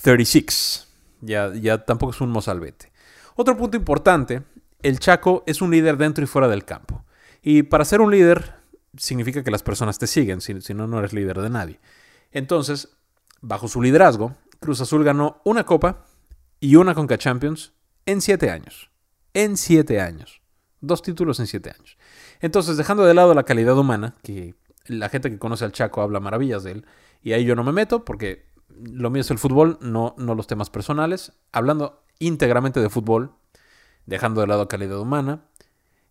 36. 0.00 0.86
Ya, 1.22 1.52
ya 1.54 1.84
tampoco 1.84 2.12
es 2.12 2.20
un 2.20 2.30
mozalbete. 2.30 2.92
Otro 3.34 3.56
punto 3.56 3.76
importante, 3.76 4.44
el 4.82 4.98
Chaco 4.98 5.42
es 5.46 5.60
un 5.60 5.70
líder 5.70 5.96
dentro 5.96 6.24
y 6.24 6.26
fuera 6.26 6.48
del 6.48 6.64
campo. 6.64 7.04
Y 7.42 7.64
para 7.64 7.84
ser 7.84 8.00
un 8.00 8.10
líder 8.10 8.54
significa 8.96 9.42
que 9.42 9.50
las 9.50 9.62
personas 9.62 9.98
te 9.98 10.06
siguen, 10.06 10.40
si, 10.40 10.54
no, 10.74 10.86
no 10.86 10.98
eres 10.98 11.12
líder 11.12 11.40
de 11.40 11.50
nadie. 11.50 11.80
Entonces, 12.32 12.96
bajo 13.40 13.68
su 13.68 13.82
liderazgo, 13.82 14.34
Cruz 14.60 14.80
Azul 14.80 15.04
ganó 15.04 15.40
una 15.44 15.64
Copa 15.64 16.04
y 16.60 16.76
una 16.76 16.94
Conca 16.94 17.18
Champions 17.18 17.72
en 18.06 18.20
siete 18.20 18.50
años. 18.50 18.90
En 19.34 19.56
siete 19.56 20.00
años. 20.00 20.40
Dos 20.80 21.02
títulos 21.02 21.40
en 21.40 21.46
siete 21.46 21.70
años. 21.70 21.96
Entonces, 22.40 22.76
dejando 22.76 23.04
de 23.04 23.14
lado 23.14 23.34
la 23.34 23.44
calidad 23.44 23.78
humana, 23.78 24.14
que 24.22 24.54
La 24.86 25.10
gente 25.10 25.30
que 25.30 25.38
conoce 25.38 25.64
al 25.64 25.72
Chaco 25.72 26.00
habla 26.00 26.18
maravillas 26.18 26.62
de 26.62 26.72
él. 26.72 26.86
Y 27.22 27.32
ahí 27.32 27.44
yo 27.44 27.54
no 27.54 27.64
me 27.64 27.72
meto 27.72 28.04
porque 28.04 28.46
lo 28.68 29.10
mío 29.10 29.20
es 29.20 29.30
el 29.30 29.38
fútbol, 29.38 29.78
no, 29.80 30.14
no 30.18 30.34
los 30.34 30.46
temas 30.46 30.70
personales. 30.70 31.32
Hablando 31.52 32.02
íntegramente 32.18 32.80
de 32.80 32.88
fútbol, 32.88 33.34
dejando 34.08 34.40
de 34.40 34.46
lado 34.46 34.68
calidad 34.68 34.98
humana. 34.98 35.44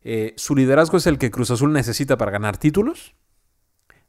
Eh, 0.04 0.34
su 0.38 0.56
liderazgo 0.56 0.98
es 0.98 1.08
el 1.08 1.18
que 1.18 1.32
Cruz 1.32 1.52
Azul 1.52 1.74
necesita 1.74 2.18
para 2.18 2.32
ganar 2.32 2.58
títulos. 2.58 3.16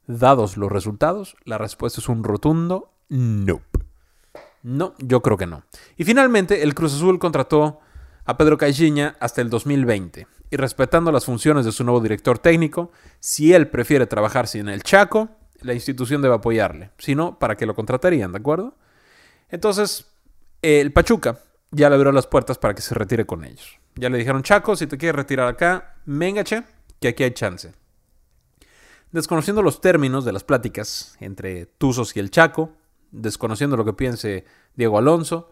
Dados 0.07 0.57
los 0.57 0.71
resultados, 0.71 1.37
la 1.45 1.59
respuesta 1.59 2.01
es 2.01 2.09
un 2.09 2.23
rotundo 2.23 2.93
no. 3.09 3.63
No, 4.63 4.95
yo 4.99 5.23
creo 5.23 5.37
que 5.37 5.47
no. 5.47 5.65
Y 5.97 6.05
finalmente, 6.05 6.63
el 6.63 6.75
Cruz 6.75 6.95
Azul 6.95 7.19
contrató 7.19 7.81
a 8.25 8.37
Pedro 8.37 8.59
Caixinha 8.59 9.17
hasta 9.21 9.41
el 9.41 9.49
2020. 9.49 10.27
Y 10.51 10.57
respetando 10.57 11.11
las 11.11 11.25
funciones 11.25 11.65
de 11.65 11.73
su 11.73 11.85
nuevo 11.85 12.01
director 12.01 12.39
técnico, 12.39 12.91
si 13.21 13.55
él 13.55 13.69
prefiere 13.69 14.07
trabajar 14.07 14.47
sin 14.47 14.69
el 14.69 14.83
Chaco, 14.83 15.31
la 15.61 15.75
institución 15.75 16.21
debe 16.21 16.35
apoyarle. 16.35 16.91
Si 16.99 17.15
no, 17.15 17.39
¿para 17.39 17.57
qué 17.57 17.67
lo 17.67 17.75
contratarían? 17.75 18.33
¿De 18.33 18.39
acuerdo? 18.39 18.77
Entonces, 19.51 20.07
el 20.63 20.93
Pachuca 20.93 21.39
ya 21.71 21.89
le 21.89 21.97
abrió 21.97 22.13
las 22.13 22.27
puertas 22.27 22.59
para 22.59 22.75
que 22.75 22.83
se 22.83 22.95
retire 22.95 23.27
con 23.27 23.45
ellos. 23.45 23.79
Ya 23.95 24.09
le 24.09 24.19
dijeron, 24.19 24.43
Chaco, 24.43 24.77
si 24.77 24.87
te 24.87 24.97
quieres 24.97 25.17
retirar 25.17 25.49
acá, 25.49 25.97
venga, 26.07 26.45
che, 26.45 26.63
que 27.01 27.09
aquí 27.09 27.25
hay 27.25 27.33
chance. 27.33 27.73
Desconociendo 29.13 29.63
los 29.63 29.81
términos 29.81 30.25
de 30.25 30.33
las 30.33 30.45
pláticas 30.45 31.17
entre 31.21 31.67
Tuzos 31.67 32.17
y 32.17 32.21
el 32.21 32.31
Chaco, 32.31 32.73
desconociendo 33.11 33.77
lo 33.77 33.85
que 33.85 33.93
piense 33.95 34.45
Diego 34.75 34.99
Alonso, 34.99 35.51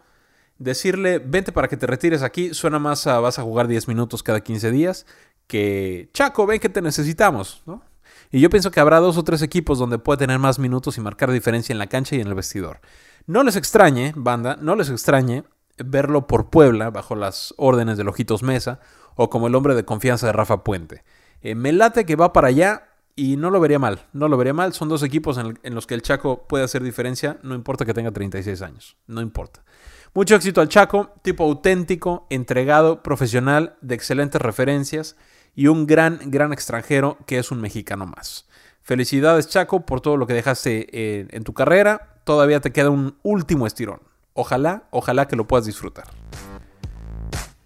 decirle, 0.58 1.18
vente 1.18 1.52
para 1.52 1.68
que 1.68 1.76
te 1.76 1.86
retires 1.86 2.22
aquí, 2.22 2.54
suena 2.54 2.78
más 2.78 3.06
a 3.06 3.20
vas 3.20 3.38
a 3.38 3.42
jugar 3.42 3.68
10 3.68 3.88
minutos 3.88 4.22
cada 4.22 4.40
15 4.40 4.70
días, 4.70 5.06
que 5.46 6.10
Chaco, 6.12 6.46
ven 6.46 6.60
que 6.60 6.68
te 6.68 6.82
necesitamos, 6.82 7.62
¿no? 7.66 7.82
Y 8.30 8.40
yo 8.40 8.50
pienso 8.50 8.70
que 8.70 8.80
habrá 8.80 8.98
dos 8.98 9.16
o 9.18 9.24
tres 9.24 9.42
equipos 9.42 9.78
donde 9.78 9.98
puede 9.98 10.18
tener 10.18 10.38
más 10.38 10.58
minutos 10.58 10.98
y 10.98 11.00
marcar 11.00 11.30
diferencia 11.30 11.72
en 11.72 11.78
la 11.78 11.86
cancha 11.86 12.16
y 12.16 12.20
en 12.20 12.26
el 12.26 12.34
vestidor. 12.34 12.80
No 13.26 13.42
les 13.42 13.56
extrañe, 13.56 14.12
banda, 14.16 14.56
no 14.60 14.74
les 14.74 14.90
extrañe 14.90 15.44
verlo 15.78 16.26
por 16.26 16.50
Puebla 16.50 16.90
bajo 16.90 17.14
las 17.14 17.54
órdenes 17.56 17.96
de 17.96 18.04
Lojitos 18.04 18.42
Mesa 18.42 18.80
o 19.14 19.30
como 19.30 19.46
el 19.46 19.54
hombre 19.54 19.74
de 19.74 19.84
confianza 19.84 20.26
de 20.26 20.32
Rafa 20.32 20.64
Puente. 20.64 21.04
Eh, 21.42 21.54
me 21.54 21.72
late 21.72 22.06
que 22.06 22.16
va 22.16 22.32
para 22.32 22.48
allá 22.48 22.88
y 23.14 23.36
no 23.36 23.50
lo 23.50 23.60
vería 23.60 23.78
mal, 23.78 24.06
no 24.12 24.28
lo 24.28 24.36
vería 24.36 24.52
mal. 24.52 24.74
Son 24.74 24.88
dos 24.88 25.02
equipos 25.02 25.38
en, 25.38 25.74
los 25.74 25.86
que 25.86 25.94
el 25.94 26.02
Chaco 26.02 26.46
puede 26.46 26.64
hacer 26.64 26.82
diferencia, 26.82 27.38
no 27.42 27.54
importa 27.54 27.84
que 27.84 27.94
tenga 27.94 28.10
36 28.10 28.60
años, 28.62 28.96
no 29.06 29.22
importa. 29.22 29.64
Mucho 30.12 30.34
éxito 30.34 30.60
al 30.60 30.68
Chaco, 30.68 31.14
tipo 31.22 31.44
auténtico, 31.44 32.26
entregado, 32.30 33.02
profesional, 33.02 33.76
de 33.80 33.94
excelentes 33.94 34.40
referencias 34.40 35.16
y 35.54 35.66
un 35.66 35.86
gran, 35.86 36.20
gran 36.26 36.52
extranjero 36.52 37.18
que 37.26 37.38
es 37.38 37.50
un 37.50 37.60
mexicano 37.60 38.06
más. 38.06 38.46
Felicidades 38.82 39.48
Chaco 39.48 39.84
por 39.84 40.00
todo 40.00 40.16
lo 40.16 40.26
que 40.26 40.34
dejaste 40.34 40.86
eh, 40.92 41.26
en 41.30 41.44
tu 41.44 41.54
carrera. 41.54 42.20
Todavía 42.24 42.60
te 42.60 42.72
queda 42.72 42.90
un 42.90 43.18
último 43.22 43.66
estirón. 43.66 44.00
Ojalá, 44.36 44.82
ojalá 44.90 45.26
que 45.26 45.34
lo 45.34 45.46
puedas 45.46 45.64
disfrutar. 45.64 46.04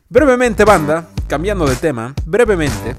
Brevemente, 0.08 0.64
banda, 0.64 1.08
cambiando 1.26 1.66
de 1.66 1.74
tema, 1.74 2.14
brevemente, 2.24 2.94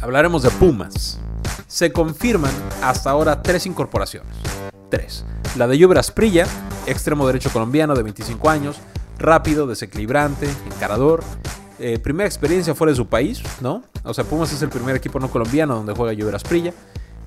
hablaremos 0.00 0.42
de 0.42 0.50
Pumas. 0.52 1.20
Se 1.66 1.92
confirman 1.92 2.52
hasta 2.82 3.10
ahora 3.10 3.42
tres 3.42 3.66
incorporaciones. 3.66 4.34
Tres. 4.90 5.26
La 5.56 5.66
de 5.66 5.76
Lluvia 5.76 6.00
Prilla, 6.14 6.46
extremo 6.86 7.26
derecho 7.26 7.50
colombiano 7.50 7.94
de 7.94 8.02
25 8.02 8.48
años, 8.48 8.78
rápido, 9.18 9.66
desequilibrante, 9.66 10.48
encarador. 10.72 11.22
Eh, 11.78 11.98
primera 11.98 12.26
experiencia 12.26 12.74
fuera 12.74 12.92
de 12.92 12.96
su 12.96 13.08
país, 13.08 13.42
¿no? 13.60 13.84
O 14.04 14.14
sea, 14.14 14.24
Pumas 14.24 14.50
es 14.54 14.62
el 14.62 14.70
primer 14.70 14.96
equipo 14.96 15.20
no 15.20 15.30
colombiano 15.30 15.76
donde 15.76 15.92
juega 15.92 16.14
Lluvia 16.14 16.38
Prilla. 16.38 16.72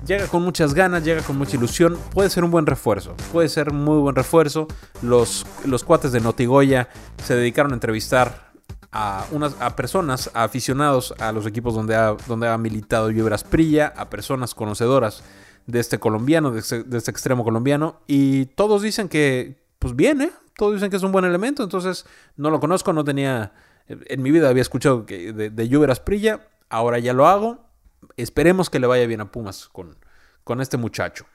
Llega 0.06 0.26
con 0.26 0.42
muchas 0.42 0.74
ganas, 0.74 1.04
llega 1.04 1.22
con 1.22 1.38
mucha 1.38 1.56
ilusión. 1.56 1.96
Puede 2.12 2.28
ser 2.28 2.42
un 2.42 2.50
buen 2.50 2.66
refuerzo. 2.66 3.14
Puede 3.30 3.48
ser 3.48 3.72
muy 3.72 3.98
buen 3.98 4.16
refuerzo. 4.16 4.66
Los, 5.00 5.46
los 5.64 5.84
cuates 5.84 6.10
de 6.10 6.20
Notigoya 6.20 6.88
se 7.22 7.36
dedicaron 7.36 7.70
a 7.70 7.74
entrevistar 7.74 8.50
a, 8.90 9.24
unas, 9.30 9.54
a 9.60 9.76
personas, 9.76 10.28
a 10.34 10.42
aficionados 10.42 11.14
a 11.20 11.30
los 11.30 11.46
equipos 11.46 11.74
donde 11.74 11.94
ha, 11.94 12.16
donde 12.26 12.48
ha 12.48 12.58
militado 12.58 13.10
Lluvia 13.10 13.36
Prilla, 13.48 13.92
a 13.96 14.10
personas 14.10 14.56
conocedoras 14.56 15.22
de 15.68 15.78
este 15.78 16.00
colombiano, 16.00 16.50
de 16.50 16.58
este, 16.58 16.82
de 16.82 16.98
este, 16.98 17.12
extremo 17.12 17.44
colombiano. 17.44 18.00
Y 18.08 18.46
todos 18.46 18.82
dicen 18.82 19.08
que, 19.08 19.62
pues 19.78 19.94
bien, 19.94 20.20
¿eh? 20.20 20.32
Todos 20.56 20.74
dicen 20.74 20.90
que 20.90 20.96
es 20.96 21.02
un 21.04 21.12
buen 21.12 21.24
elemento. 21.24 21.62
Entonces, 21.62 22.06
no 22.36 22.50
lo 22.50 22.58
conozco, 22.58 22.92
no 22.92 23.04
tenía. 23.04 23.52
En 23.86 24.20
mi 24.20 24.32
vida 24.32 24.48
había 24.48 24.62
escuchado 24.62 25.02
de, 25.02 25.32
de 25.32 25.96
Prilla. 26.04 26.48
Ahora 26.68 26.98
ya 26.98 27.12
lo 27.12 27.28
hago 27.28 27.71
esperemos 28.16 28.70
que 28.70 28.78
le 28.78 28.86
vaya 28.86 29.06
bien 29.06 29.20
a 29.20 29.30
Pumas 29.30 29.68
con, 29.68 29.96
con 30.44 30.60
este 30.60 30.76
muchacho. 30.76 31.26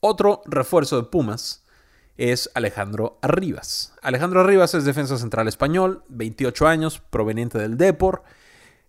Otro 0.00 0.42
refuerzo 0.46 0.96
de 0.96 1.08
Pumas 1.08 1.64
es 2.16 2.50
Alejandro 2.54 3.18
Arribas. 3.22 3.94
Alejandro 4.02 4.40
Arribas 4.40 4.74
es 4.74 4.84
defensa 4.84 5.16
central 5.18 5.48
español, 5.48 6.04
28 6.08 6.66
años, 6.66 7.00
proveniente 7.10 7.58
del 7.58 7.76
Depor. 7.76 8.22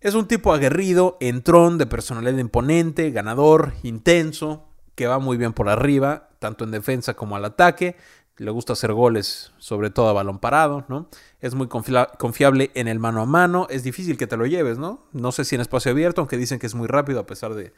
Es 0.00 0.14
un 0.14 0.28
tipo 0.28 0.52
aguerrido, 0.52 1.16
entrón, 1.20 1.78
de 1.78 1.86
personalidad 1.86 2.38
imponente, 2.38 3.10
ganador, 3.10 3.72
intenso, 3.82 4.68
que 4.94 5.06
va 5.06 5.18
muy 5.18 5.36
bien 5.36 5.52
por 5.52 5.68
arriba, 5.68 6.30
tanto 6.38 6.64
en 6.64 6.70
defensa 6.70 7.14
como 7.14 7.36
al 7.36 7.44
ataque 7.44 7.96
le 8.38 8.50
gusta 8.50 8.74
hacer 8.74 8.92
goles, 8.92 9.52
sobre 9.58 9.90
todo 9.90 10.08
a 10.08 10.12
balón 10.12 10.38
parado, 10.38 10.84
¿no? 10.88 11.08
Es 11.40 11.54
muy 11.54 11.68
confiable 11.68 12.70
en 12.74 12.86
el 12.86 12.98
mano 12.98 13.22
a 13.22 13.26
mano, 13.26 13.66
es 13.70 13.82
difícil 13.82 14.18
que 14.18 14.26
te 14.26 14.36
lo 14.36 14.46
lleves, 14.46 14.78
¿no? 14.78 15.06
No 15.12 15.32
sé 15.32 15.44
si 15.44 15.54
en 15.54 15.62
espacio 15.62 15.90
abierto, 15.90 16.20
aunque 16.20 16.36
dicen 16.36 16.58
que 16.58 16.66
es 16.66 16.74
muy 16.74 16.86
rápido 16.86 17.20
a 17.20 17.26
pesar 17.26 17.54
de, 17.54 17.72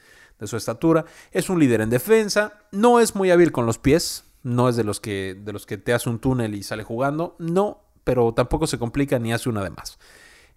su 0.44 0.56
estatura. 0.56 1.04
Es 1.32 1.50
un 1.50 1.58
líder 1.58 1.80
en 1.80 1.90
defensa, 1.90 2.60
no 2.72 3.00
es 3.00 3.14
muy 3.14 3.30
hábil 3.30 3.52
con 3.52 3.66
los 3.66 3.78
pies, 3.78 4.24
no 4.42 4.68
es 4.68 4.76
de 4.76 4.84
los 4.84 5.00
que, 5.00 5.36
de 5.40 5.52
los 5.52 5.66
que 5.66 5.78
te 5.78 5.92
hace 5.92 6.08
un 6.08 6.18
túnel 6.18 6.54
y 6.54 6.62
sale 6.62 6.84
jugando, 6.84 7.36
no, 7.38 7.82
pero 8.04 8.32
tampoco 8.32 8.66
se 8.66 8.78
complica 8.78 9.18
ni 9.18 9.32
hace 9.32 9.48
una 9.48 9.62
de 9.62 9.70
más. 9.70 9.98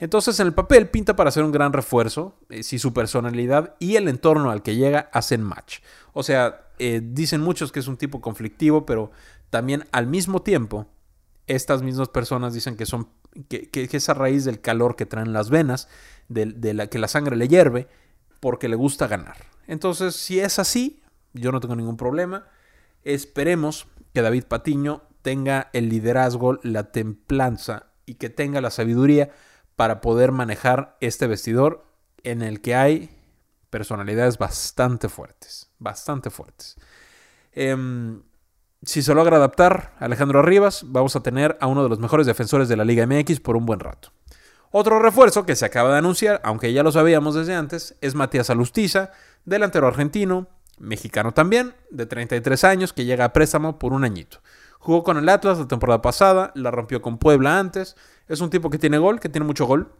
Entonces 0.02 0.40
en 0.40 0.48
el 0.48 0.54
papel 0.54 0.90
pinta 0.90 1.16
para 1.16 1.30
ser 1.30 1.44
un 1.44 1.52
gran 1.52 1.74
refuerzo 1.74 2.36
eh, 2.50 2.64
si 2.64 2.80
su 2.80 2.92
personalidad 2.92 3.76
y 3.78 3.98
el 3.98 4.08
entorno 4.08 4.50
al 4.50 4.64
que 4.64 4.76
llega 4.76 5.12
hacen 5.14 5.44
match. 5.44 5.80
O 6.14 6.24
sea, 6.24 6.70
eh, 6.80 7.02
dicen 7.04 7.42
muchos 7.42 7.72
que 7.72 7.80
es 7.80 7.88
un 7.88 7.98
tipo 7.98 8.20
conflictivo, 8.20 8.84
pero 8.84 9.12
también 9.52 9.88
al 9.92 10.08
mismo 10.08 10.42
tiempo, 10.42 10.88
estas 11.46 11.84
mismas 11.84 12.10
personas 12.10 12.54
dicen 12.54 12.76
que 12.76 12.88
son 12.88 13.10
que, 13.48 13.70
que, 13.70 13.90
es 13.92 14.10
a 14.10 14.14
raíz 14.14 14.46
del 14.46 14.62
calor 14.62 14.96
que 14.96 15.06
traen 15.06 15.34
las 15.34 15.50
venas, 15.50 15.88
de, 16.28 16.74
la, 16.74 16.88
que 16.88 17.00
la 17.00 17.08
sangre 17.08 17.36
le 17.36 17.48
hierve, 17.48 17.88
porque 18.40 18.70
le 18.70 18.76
gusta 18.76 19.08
ganar. 19.08 19.38
Entonces, 19.68 20.16
si 20.16 20.40
es 20.40 20.58
así, 20.58 21.04
yo 21.34 21.52
no 21.52 21.60
tengo 21.60 21.76
ningún 21.76 21.98
problema. 21.98 22.48
Esperemos 23.04 23.88
que 24.14 24.22
David 24.22 24.46
Patiño 24.46 25.04
tenga 25.22 25.70
el 25.74 25.90
liderazgo, 25.90 26.60
la 26.64 26.92
templanza 26.92 27.88
y 28.06 28.16
que 28.16 28.30
tenga 28.30 28.62
la 28.62 28.72
sabiduría 28.72 29.32
para 29.76 30.02
poder 30.02 30.32
manejar 30.32 30.98
este 31.02 31.28
vestidor 31.28 31.86
en 32.24 32.42
el 32.42 32.62
que 32.62 32.76
hay 32.76 33.10
personalidades 33.70 34.38
bastante 34.38 35.10
fuertes, 35.10 35.70
bastante 35.80 36.30
fuertes. 36.30 36.76
Em, 37.54 38.22
si 38.84 39.02
se 39.02 39.14
logra 39.14 39.38
adaptar 39.38 39.94
Alejandro 40.00 40.40
Arribas, 40.40 40.84
vamos 40.88 41.16
a 41.16 41.22
tener 41.22 41.58
a 41.62 41.68
uno 41.68 41.84
de 41.84 41.90
los 41.90 42.00
mejores 42.00 42.26
defensores 42.26 42.68
de 42.68 42.78
la 42.78 42.86
Liga 42.86 43.06
MX 43.06 43.40
por 43.40 43.56
un 43.56 43.66
buen 43.66 43.80
rato. 43.80 44.12
Otro 44.72 45.00
refuerzo 45.00 45.46
que 45.46 45.56
se 45.56 45.66
acaba 45.66 45.92
de 45.92 45.98
anunciar, 45.98 46.42
aunque 46.44 46.74
ya 46.74 46.82
lo 46.82 46.92
sabíamos 46.92 47.36
desde 47.36 47.54
antes, 47.54 47.96
es 48.02 48.16
Matías 48.16 48.50
Alustiza, 48.50 49.12
delantero 49.46 49.88
argentino, 49.88 50.48
mexicano 50.80 51.34
también, 51.34 51.76
de 51.92 52.06
33 52.06 52.64
años, 52.64 52.94
que 52.94 53.06
llega 53.06 53.26
a 53.26 53.34
préstamo 53.34 53.78
por 53.78 53.94
un 53.94 54.04
añito. 54.04 54.40
Jugó 54.80 55.04
con 55.04 55.18
el 55.18 55.30
Atlas 55.30 55.60
la 55.60 55.68
temporada 55.68 56.02
pasada, 56.02 56.52
la 56.56 56.72
rompió 56.72 57.02
con 57.04 57.20
Puebla 57.20 57.60
antes. 57.60 57.96
Es 58.28 58.42
un 58.42 58.50
tipo 58.50 58.72
que 58.72 58.80
tiene 58.80 58.98
gol, 58.98 59.20
que 59.20 59.30
tiene 59.30 59.46
mucho 59.46 59.66
gol. 59.66 59.92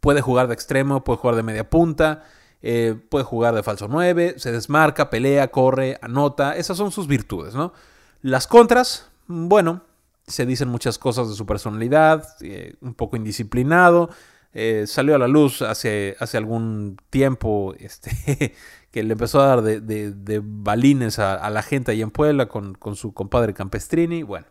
Puede 0.00 0.22
jugar 0.22 0.48
de 0.48 0.54
extremo, 0.54 1.04
puede 1.04 1.18
jugar 1.18 1.36
de 1.36 1.42
media 1.42 1.68
punta, 1.68 2.22
eh, 2.66 2.96
puede 3.10 3.26
jugar 3.26 3.54
de 3.54 3.62
falso 3.62 3.88
9, 3.88 4.36
se 4.38 4.50
desmarca, 4.50 5.10
pelea, 5.10 5.48
corre, 5.48 5.98
anota, 6.00 6.56
esas 6.56 6.78
son 6.78 6.90
sus 6.90 7.06
virtudes, 7.06 7.54
¿no? 7.54 7.74
Las 8.22 8.46
contras, 8.46 9.10
bueno, 9.26 9.82
se 10.26 10.46
dicen 10.46 10.70
muchas 10.70 10.96
cosas 10.96 11.28
de 11.28 11.34
su 11.34 11.44
personalidad, 11.44 12.26
eh, 12.40 12.76
un 12.80 12.94
poco 12.94 13.18
indisciplinado, 13.18 14.08
eh, 14.54 14.84
salió 14.86 15.14
a 15.14 15.18
la 15.18 15.28
luz 15.28 15.60
hace, 15.60 16.16
hace 16.20 16.38
algún 16.38 16.96
tiempo 17.10 17.74
este, 17.78 18.54
que 18.90 19.02
le 19.02 19.12
empezó 19.12 19.42
a 19.42 19.46
dar 19.46 19.60
de, 19.60 20.40
balines 20.42 21.18
a, 21.18 21.50
la 21.50 21.60
gente 21.60 21.92
ahí 21.92 22.00
en 22.00 22.10
Puebla 22.10 22.48
con, 22.48 22.72
con 22.76 22.96
su 22.96 23.12
compadre 23.12 23.52
Campestrini, 23.52 24.22
bueno. 24.22 24.46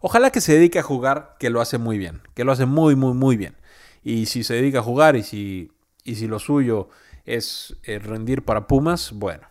Ojalá 0.00 0.30
que 0.30 0.40
se 0.40 0.52
dedique 0.52 0.78
a 0.78 0.84
jugar, 0.84 1.34
que 1.40 1.50
lo 1.50 1.60
hace 1.60 1.78
muy 1.78 1.98
bien, 1.98 2.20
que 2.34 2.44
lo 2.44 2.52
hace 2.52 2.64
muy, 2.64 2.94
muy, 2.94 3.14
muy 3.14 3.36
bien. 3.36 3.56
Y 4.04 4.26
si 4.26 4.44
se 4.44 4.54
dedica 4.54 4.78
a 4.78 4.82
jugar 4.82 5.16
y 5.16 5.24
si, 5.24 5.72
y 6.04 6.14
si 6.14 6.28
lo 6.28 6.38
suyo 6.38 6.90
es 7.26 7.76
eh, 7.82 7.98
rendir 7.98 8.44
para 8.44 8.66
Pumas, 8.66 9.12
bueno, 9.12 9.46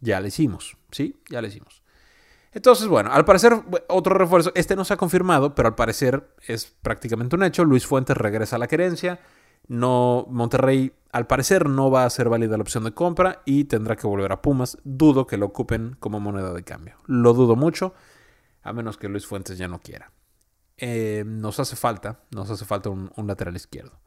ya 0.00 0.20
le 0.20 0.28
hicimos, 0.28 0.76
¿sí? 0.90 1.16
Ya 1.28 1.40
le 1.40 1.48
hicimos. 1.48 1.82
Entonces, 2.52 2.88
bueno, 2.88 3.12
al 3.12 3.24
parecer 3.24 3.52
otro 3.88 4.16
refuerzo, 4.16 4.50
este 4.54 4.74
no 4.74 4.84
se 4.84 4.94
ha 4.94 4.96
confirmado, 4.96 5.54
pero 5.54 5.68
al 5.68 5.74
parecer 5.74 6.34
es 6.46 6.66
prácticamente 6.66 7.36
un 7.36 7.44
hecho. 7.44 7.64
Luis 7.64 7.86
Fuentes 7.86 8.16
regresa 8.16 8.56
a 8.56 8.58
la 8.58 8.66
querencia. 8.66 9.20
No, 9.68 10.26
Monterrey 10.30 10.92
al 11.12 11.26
parecer 11.26 11.68
no 11.68 11.90
va 11.90 12.04
a 12.04 12.10
ser 12.10 12.28
válida 12.28 12.56
la 12.56 12.62
opción 12.62 12.84
de 12.84 12.92
compra 12.92 13.42
y 13.44 13.64
tendrá 13.64 13.96
que 13.96 14.06
volver 14.06 14.32
a 14.32 14.42
Pumas. 14.42 14.78
Dudo 14.84 15.26
que 15.26 15.36
lo 15.36 15.46
ocupen 15.46 15.96
como 16.00 16.20
moneda 16.20 16.52
de 16.52 16.64
cambio. 16.64 16.96
Lo 17.06 17.34
dudo 17.34 17.54
mucho, 17.54 17.94
a 18.62 18.72
menos 18.72 18.98
que 18.98 19.08
Luis 19.08 19.26
Fuentes 19.26 19.58
ya 19.58 19.68
no 19.68 19.80
quiera. 19.80 20.10
Eh, 20.76 21.24
nos 21.26 21.60
hace 21.60 21.76
falta, 21.76 22.20
nos 22.30 22.50
hace 22.50 22.64
falta 22.64 22.88
un, 22.88 23.10
lateral 23.26 23.56
izquierdo. 23.56 24.00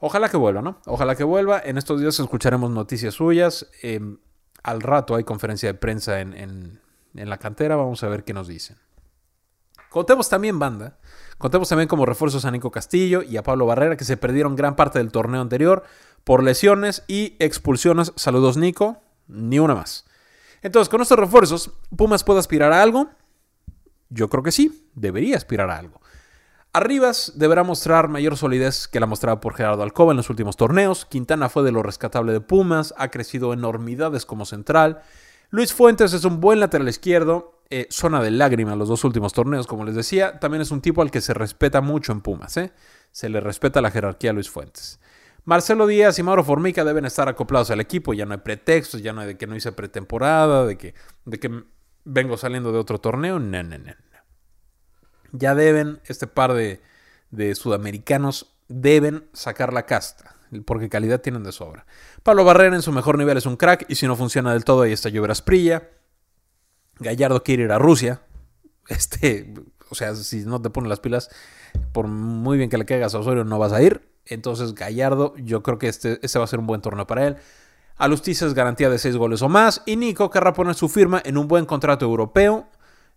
Ojalá 0.00 0.28
que 0.28 0.36
vuelva, 0.36 0.62
¿no? 0.62 0.78
Ojalá 0.86 1.14
que 1.14 1.24
vuelva. 1.24 1.60
En 1.62 1.78
estos 1.78 2.00
días 2.00 2.18
escucharemos 2.18 2.70
noticias 2.70 3.14
suyas. 3.14 3.70
Em, 3.82 4.18
al 4.62 4.80
rato 4.80 5.14
hay 5.14 5.24
conferencia 5.24 5.68
de 5.70 5.78
prensa 5.78 6.20
en, 6.20 6.34
en 6.34 7.30
la 7.30 7.38
cantera. 7.38 7.76
Vamos 7.76 8.02
a 8.02 8.08
ver 8.08 8.24
qué 8.24 8.32
nos 8.32 8.48
dicen. 8.48 8.76
Contemos 9.90 10.28
también, 10.28 10.58
banda. 10.58 10.98
Contemos 11.36 11.68
también 11.68 11.88
como 11.88 12.06
refuerzos 12.06 12.44
a 12.44 12.50
Nico 12.50 12.70
Castillo 12.70 13.22
y 13.22 13.36
a 13.36 13.42
Pablo 13.42 13.66
Barrera, 13.66 13.96
que 13.96 14.04
se 14.04 14.16
perdieron 14.16 14.54
gran 14.54 14.76
parte 14.76 14.98
del 14.98 15.10
torneo 15.10 15.40
anterior 15.40 15.82
por 16.22 16.42
lesiones 16.42 17.02
y 17.08 17.36
expulsiones. 17.40 18.12
Saludos, 18.16 18.56
Nico. 18.56 19.02
Ni 19.26 19.58
una 19.58 19.74
más. 19.74 20.06
Entonces, 20.62 20.88
con 20.88 21.00
estos 21.00 21.18
refuerzos, 21.18 21.72
¿Pumas 21.96 22.24
puede 22.24 22.40
aspirar 22.40 22.72
a 22.72 22.82
algo? 22.82 23.08
Yo 24.10 24.28
creo 24.28 24.42
que 24.42 24.52
sí, 24.52 24.88
debería 24.94 25.36
aspirar 25.36 25.70
a 25.70 25.78
algo. 25.78 25.99
Arribas 26.72 27.32
deberá 27.34 27.64
mostrar 27.64 28.08
mayor 28.08 28.36
solidez 28.36 28.86
que 28.86 29.00
la 29.00 29.06
mostrada 29.06 29.40
por 29.40 29.54
Gerardo 29.54 29.82
Alcoba 29.82 30.12
en 30.12 30.18
los 30.18 30.30
últimos 30.30 30.56
torneos. 30.56 31.04
Quintana 31.04 31.48
fue 31.48 31.64
de 31.64 31.72
lo 31.72 31.82
rescatable 31.82 32.32
de 32.32 32.40
Pumas, 32.40 32.94
ha 32.96 33.08
crecido 33.10 33.52
enormidades 33.52 34.24
como 34.24 34.44
central. 34.44 35.02
Luis 35.50 35.74
Fuentes 35.74 36.12
es 36.12 36.24
un 36.24 36.40
buen 36.40 36.60
lateral 36.60 36.88
izquierdo 36.88 37.60
eh, 37.72 37.86
zona 37.88 38.20
de 38.20 38.32
lágrima 38.32 38.74
los 38.74 38.88
dos 38.88 39.04
últimos 39.04 39.32
torneos, 39.32 39.68
como 39.68 39.84
les 39.84 39.94
decía. 39.94 40.40
También 40.40 40.62
es 40.62 40.72
un 40.72 40.80
tipo 40.80 41.02
al 41.02 41.10
que 41.10 41.20
se 41.20 41.34
respeta 41.34 41.80
mucho 41.80 42.12
en 42.12 42.20
Pumas. 42.20 42.56
¿eh? 42.56 42.72
Se 43.12 43.28
le 43.28 43.40
respeta 43.40 43.80
la 43.80 43.92
jerarquía 43.92 44.30
a 44.30 44.32
Luis 44.32 44.50
Fuentes. 44.50 45.00
Marcelo 45.44 45.86
Díaz 45.86 46.18
y 46.18 46.22
Mauro 46.22 46.44
Formica 46.44 46.84
deben 46.84 47.04
estar 47.04 47.28
acoplados 47.28 47.70
al 47.70 47.80
equipo. 47.80 48.12
Ya 48.12 48.26
no 48.26 48.32
hay 48.32 48.40
pretextos, 48.40 49.02
ya 49.02 49.12
no 49.12 49.20
hay 49.20 49.28
de 49.28 49.36
que 49.36 49.46
no 49.46 49.54
hice 49.54 49.70
pretemporada, 49.72 50.66
de 50.66 50.76
que, 50.76 50.94
de 51.24 51.38
que 51.38 51.64
vengo 52.04 52.36
saliendo 52.36 52.72
de 52.72 52.78
otro 52.78 53.00
torneo. 53.00 53.38
No, 53.38 53.62
no, 53.62 53.78
no. 53.78 53.92
Ya 55.32 55.54
deben, 55.54 56.00
este 56.06 56.26
par 56.26 56.54
de, 56.54 56.80
sudamericanos 57.54 58.54
deben 58.68 59.28
sacar 59.32 59.72
la 59.72 59.86
casta 59.86 60.36
porque 60.64 60.88
calidad 60.88 61.20
tienen 61.20 61.44
de 61.44 61.52
sobra. 61.52 61.86
Pablo 62.24 62.44
Barrera 62.44 62.74
en 62.74 62.82
su 62.82 62.90
mejor 62.90 63.16
nivel 63.18 63.36
es 63.36 63.46
un 63.46 63.56
crack 63.56 63.86
y 63.88 63.94
si 63.94 64.08
no 64.08 64.16
funciona 64.16 64.52
del 64.52 64.64
todo 64.64 64.82
ahí 64.82 64.92
está 64.92 65.08
Lloveras 65.08 65.42
Prilla. 65.42 65.88
Gallardo 66.98 67.44
quiere 67.44 67.64
ir 67.64 67.72
a 67.72 67.78
Rusia. 67.78 68.22
Este, 68.88 69.54
o 69.88 69.94
sea, 69.94 70.16
si 70.16 70.44
no 70.44 70.60
te 70.60 70.70
pones 70.70 70.88
las 70.88 70.98
pilas, 70.98 71.30
por 71.92 72.08
muy 72.08 72.58
bien 72.58 72.68
que 72.68 72.78
le 72.78 72.84
caigas 72.84 73.14
a 73.14 73.20
Osorio, 73.20 73.44
no 73.44 73.58
vas 73.58 73.72
a 73.72 73.80
ir. 73.80 74.10
Entonces, 74.26 74.74
Gallardo, 74.74 75.34
yo 75.36 75.62
creo 75.62 75.78
que 75.78 75.88
este, 75.88 76.18
este 76.22 76.38
va 76.38 76.44
a 76.44 76.48
ser 76.48 76.58
un 76.58 76.66
buen 76.66 76.80
torneo 76.80 77.06
para 77.06 77.26
él. 77.26 77.36
Alustiza 77.96 78.46
es 78.46 78.54
garantía 78.54 78.88
de 78.88 78.98
6 78.98 79.16
goles 79.16 79.42
o 79.42 79.48
más. 79.48 79.82
Y 79.86 79.96
Nico 79.96 80.30
querrá 80.30 80.52
poner 80.52 80.74
su 80.74 80.88
firma 80.88 81.20
en 81.24 81.36
un 81.36 81.48
buen 81.48 81.66
contrato 81.66 82.04
europeo. 82.06 82.66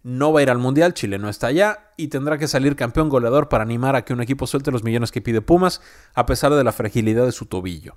No 0.03 0.33
va 0.33 0.41
a 0.41 0.43
ir 0.43 0.49
al 0.49 0.57
Mundial, 0.57 0.93
Chile 0.93 1.17
no 1.17 1.29
está 1.29 1.47
allá. 1.47 1.91
Y 1.97 2.09
tendrá 2.09 2.37
que 2.37 2.47
salir 2.47 2.75
campeón 2.75 3.09
goleador 3.09 3.49
para 3.49 3.63
animar 3.63 3.95
a 3.95 4.03
que 4.03 4.13
un 4.13 4.21
equipo 4.21 4.47
suelte 4.47 4.71
los 4.71 4.83
millones 4.83 5.11
que 5.11 5.21
pide 5.21 5.41
Pumas, 5.41 5.81
a 6.13 6.25
pesar 6.25 6.53
de 6.53 6.63
la 6.63 6.73
fragilidad 6.73 7.25
de 7.25 7.31
su 7.31 7.45
tobillo. 7.45 7.95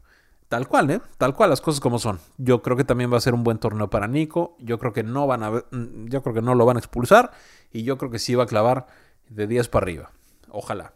Tal 0.48 0.68
cual, 0.68 0.90
¿eh? 0.90 1.00
Tal 1.18 1.34
cual, 1.34 1.50
las 1.50 1.60
cosas 1.60 1.80
como 1.80 1.98
son. 1.98 2.20
Yo 2.38 2.62
creo 2.62 2.76
que 2.76 2.84
también 2.84 3.12
va 3.12 3.16
a 3.16 3.20
ser 3.20 3.34
un 3.34 3.42
buen 3.42 3.58
torneo 3.58 3.90
para 3.90 4.06
Nico. 4.06 4.56
Yo 4.60 4.78
creo 4.78 4.92
que 4.92 5.02
no 5.02 5.26
van 5.26 5.42
a 5.42 5.50
yo 5.72 6.22
creo 6.22 6.34
que 6.34 6.42
no 6.42 6.54
lo 6.54 6.64
van 6.64 6.76
a 6.76 6.78
expulsar 6.78 7.32
y 7.72 7.82
yo 7.82 7.98
creo 7.98 8.12
que 8.12 8.20
sí 8.20 8.36
va 8.36 8.44
a 8.44 8.46
clavar 8.46 8.86
de 9.28 9.48
10 9.48 9.68
para 9.68 9.84
arriba. 9.84 10.10
Ojalá. 10.48 10.92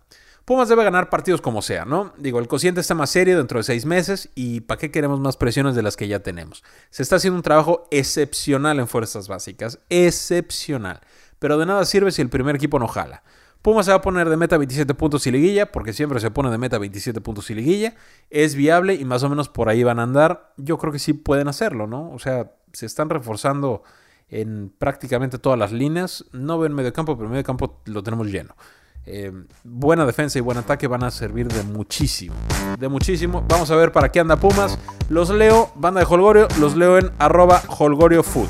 Pumas 0.50 0.69
debe 0.69 0.83
ganar 0.83 1.11
partidos 1.11 1.40
como 1.40 1.62
sea, 1.62 1.85
¿no? 1.85 2.12
Digo, 2.19 2.40
el 2.40 2.49
cociente 2.49 2.80
está 2.80 2.97
más 2.97 3.11
serio 3.11 3.38
dentro 3.38 3.61
de 3.61 3.62
seis 3.62 3.87
meses 3.87 4.30
y 4.35 4.62
¿para 4.62 4.80
qué 4.80 4.90
queremos 4.90 5.21
más 5.21 5.37
presiones 5.37 5.76
de 5.76 5.83
las 5.83 5.97
que 5.97 6.09
ya 6.09 6.25
tenemos? 6.25 6.64
Se 6.90 7.04
está 7.04 7.14
haciendo 7.14 7.37
un 7.37 7.45
trabajo 7.45 7.85
excepcional 7.92 8.80
en 8.80 8.88
fuerzas 8.88 9.28
básicas, 9.28 9.78
excepcional. 9.90 11.02
Pero 11.38 11.57
de 11.57 11.66
nada 11.66 11.85
sirve 11.85 12.11
si 12.11 12.21
el 12.21 12.30
primer 12.30 12.57
equipo 12.57 12.80
no 12.80 12.88
jala. 12.88 13.22
Puma 13.62 13.85
se 13.85 13.92
va 13.92 13.98
a 13.98 14.03
poner 14.03 14.29
de 14.29 14.37
meta 14.37 14.59
27 14.59 14.92
puntos 14.94 15.25
y 15.29 15.31
liguilla, 15.31 15.70
porque 15.70 15.92
siempre 15.92 16.18
se 16.18 16.33
pone 16.33 16.51
de 16.51 16.59
meta 16.59 16.79
27 16.79 17.20
puntos 17.20 17.48
y 17.51 17.55
liguilla. 17.55 17.94
Es 18.29 18.57
viable 18.57 18.94
y 18.94 19.05
más 19.05 19.22
o 19.22 19.29
menos 19.29 19.48
por 19.48 19.68
ahí 19.68 19.85
van 19.85 20.01
a 20.01 20.03
andar. 20.03 20.53
Yo 20.57 20.79
creo 20.79 20.92
que 20.92 20.98
sí 20.98 21.12
pueden 21.12 21.46
hacerlo, 21.46 21.87
¿no? 21.87 22.11
O 22.11 22.18
sea, 22.18 22.51
se 22.72 22.87
están 22.87 23.09
reforzando 23.09 23.85
en 24.29 24.72
prácticamente 24.77 25.38
todas 25.38 25.61
las 25.61 25.70
líneas. 25.70 26.25
No 26.33 26.59
ven 26.59 26.75
medio 26.75 26.92
campo, 26.92 27.16
pero 27.16 27.29
medio 27.29 27.44
campo 27.44 27.81
lo 27.85 28.03
tenemos 28.03 28.27
lleno. 28.27 28.57
Eh, 29.07 29.33
buena 29.65 30.07
defensa 30.07 30.39
y 30.39 30.43
buen 30.43 30.59
ataque 30.59 30.87
van 30.87 31.05
a 31.05 31.11
servir 31.11 31.49
de 31.49 31.63
muchísimo. 31.63 32.35
De 32.79 32.89
muchísimo. 32.89 33.45
Vamos 33.49 33.71
a 33.71 33.77
ver 33.77 33.93
para 33.93 34.11
qué 34.11 34.21
anda 34.21 34.37
Pumas. 34.37 34.79
Los 35.09 35.31
leo, 35.31 35.71
banda 35.75 36.01
de 36.01 36.07
Holgorio, 36.07 36.49
los 36.59 36.77
leo 36.77 36.99
en 36.99 37.11
arroba 37.19 37.63
holgoriofood. 37.69 38.49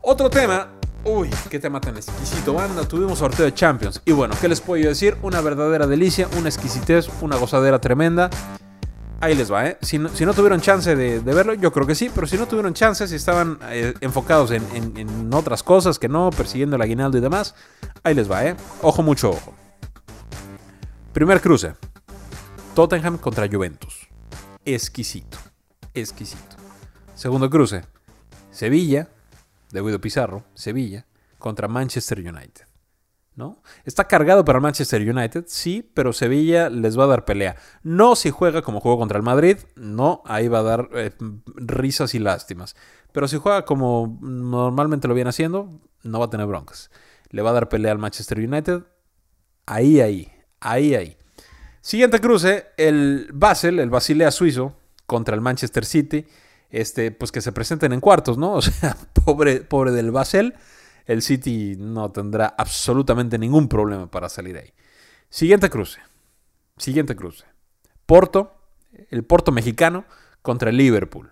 Otro 0.00 0.28
tema 0.28 0.68
Uy, 1.04 1.28
qué 1.50 1.58
tema 1.58 1.80
tan 1.80 1.96
exquisito, 1.96 2.54
banda. 2.54 2.86
Tuvimos 2.86 3.18
sorteo 3.18 3.44
de 3.44 3.52
Champions. 3.52 4.00
Y 4.04 4.12
bueno, 4.12 4.34
¿qué 4.40 4.48
les 4.48 4.60
puedo 4.60 4.86
decir? 4.86 5.16
Una 5.22 5.40
verdadera 5.40 5.88
delicia, 5.88 6.28
una 6.38 6.48
exquisitez, 6.48 7.08
una 7.20 7.36
gozadera 7.36 7.80
tremenda. 7.80 8.30
Ahí 9.22 9.36
les 9.36 9.52
va, 9.52 9.68
¿eh? 9.68 9.78
Si 9.82 9.98
no, 9.98 10.34
tuvieron 10.34 10.60
chance 10.60 10.96
de, 10.96 11.20
verlo, 11.20 11.54
yo 11.54 11.70
creo 11.70 11.86
que 11.86 11.94
sí, 11.94 12.10
pero 12.12 12.26
si 12.26 12.36
no 12.36 12.48
tuvieron 12.48 12.74
chance, 12.74 13.06
si 13.06 13.14
estaban 13.14 13.56
eh, 13.70 13.94
enfocados 14.00 14.50
en, 14.50 15.32
otras 15.32 15.62
cosas 15.62 16.00
que 16.00 16.08
no, 16.08 16.30
persiguiendo 16.30 16.74
el 16.74 16.82
aguinaldo 16.82 17.18
y 17.18 17.20
demás, 17.20 17.54
ahí 18.02 18.16
les 18.16 18.28
va, 18.28 18.44
¿eh? 18.44 18.56
Ojo, 18.80 19.00
mucho 19.04 19.30
ojo. 19.30 19.54
Primer 21.12 21.40
cruce. 21.40 21.74
Tottenham 22.74 23.16
contra 23.16 23.46
Juventus. 23.48 24.08
Exquisito. 24.64 25.38
Exquisito. 25.94 26.56
Segundo 27.14 27.48
cruce. 27.48 27.84
Sevilla 28.50 29.08
de 29.70 29.82
Guido 29.82 30.00
Pizarro, 30.00 30.42
Sevilla, 30.54 31.06
contra 31.38 31.68
Manchester 31.68 32.18
United. 32.18 32.71
¿No? 33.34 33.62
Está 33.86 34.08
cargado 34.08 34.44
para 34.44 34.60
Manchester 34.60 35.00
United, 35.00 35.44
sí, 35.46 35.90
pero 35.94 36.12
Sevilla 36.12 36.68
les 36.68 36.98
va 36.98 37.04
a 37.04 37.06
dar 37.06 37.24
pelea. 37.24 37.56
No 37.82 38.14
si 38.14 38.30
juega 38.30 38.60
como 38.60 38.80
jugó 38.80 38.98
contra 38.98 39.16
el 39.16 39.22
Madrid, 39.22 39.56
no, 39.74 40.22
ahí 40.26 40.48
va 40.48 40.58
a 40.58 40.62
dar 40.62 40.88
eh, 40.92 41.12
risas 41.46 42.14
y 42.14 42.18
lástimas. 42.18 42.76
Pero 43.12 43.28
si 43.28 43.38
juega 43.38 43.64
como 43.64 44.18
normalmente 44.20 45.08
lo 45.08 45.14
viene 45.14 45.30
haciendo, 45.30 45.80
no 46.02 46.18
va 46.18 46.26
a 46.26 46.30
tener 46.30 46.46
broncas. 46.46 46.90
Le 47.30 47.40
va 47.40 47.50
a 47.50 47.54
dar 47.54 47.70
pelea 47.70 47.92
al 47.92 47.98
Manchester 47.98 48.38
United. 48.38 48.82
Ahí, 49.64 50.00
ahí, 50.00 50.30
ahí, 50.60 50.94
ahí. 50.94 51.16
Siguiente 51.80 52.20
cruce, 52.20 52.66
el 52.76 53.30
Basel, 53.32 53.78
el 53.78 53.88
Basilea 53.88 54.30
suizo, 54.30 54.76
contra 55.06 55.34
el 55.34 55.40
Manchester 55.40 55.86
City 55.86 56.26
este, 56.72 57.10
pues 57.10 57.30
que 57.30 57.42
se 57.42 57.52
presenten 57.52 57.92
en 57.92 58.00
cuartos, 58.00 58.38
¿no? 58.38 58.54
O 58.62 58.62
sea, 58.62 58.96
pobre, 59.24 59.60
pobre 59.60 59.92
del 59.92 60.10
Basel, 60.10 60.54
el 61.06 61.22
City 61.22 61.76
no 61.78 62.10
tendrá 62.10 62.54
absolutamente 62.56 63.38
ningún 63.38 63.68
problema 63.68 64.10
para 64.10 64.28
salir 64.28 64.56
ahí. 64.56 64.72
Siguiente 65.28 65.70
cruce. 65.70 66.00
Siguiente 66.76 67.16
cruce. 67.16 67.44
Porto, 68.06 68.54
el 69.10 69.24
Porto 69.24 69.52
mexicano 69.52 70.04
contra 70.42 70.70
el 70.70 70.76
Liverpool. 70.76 71.30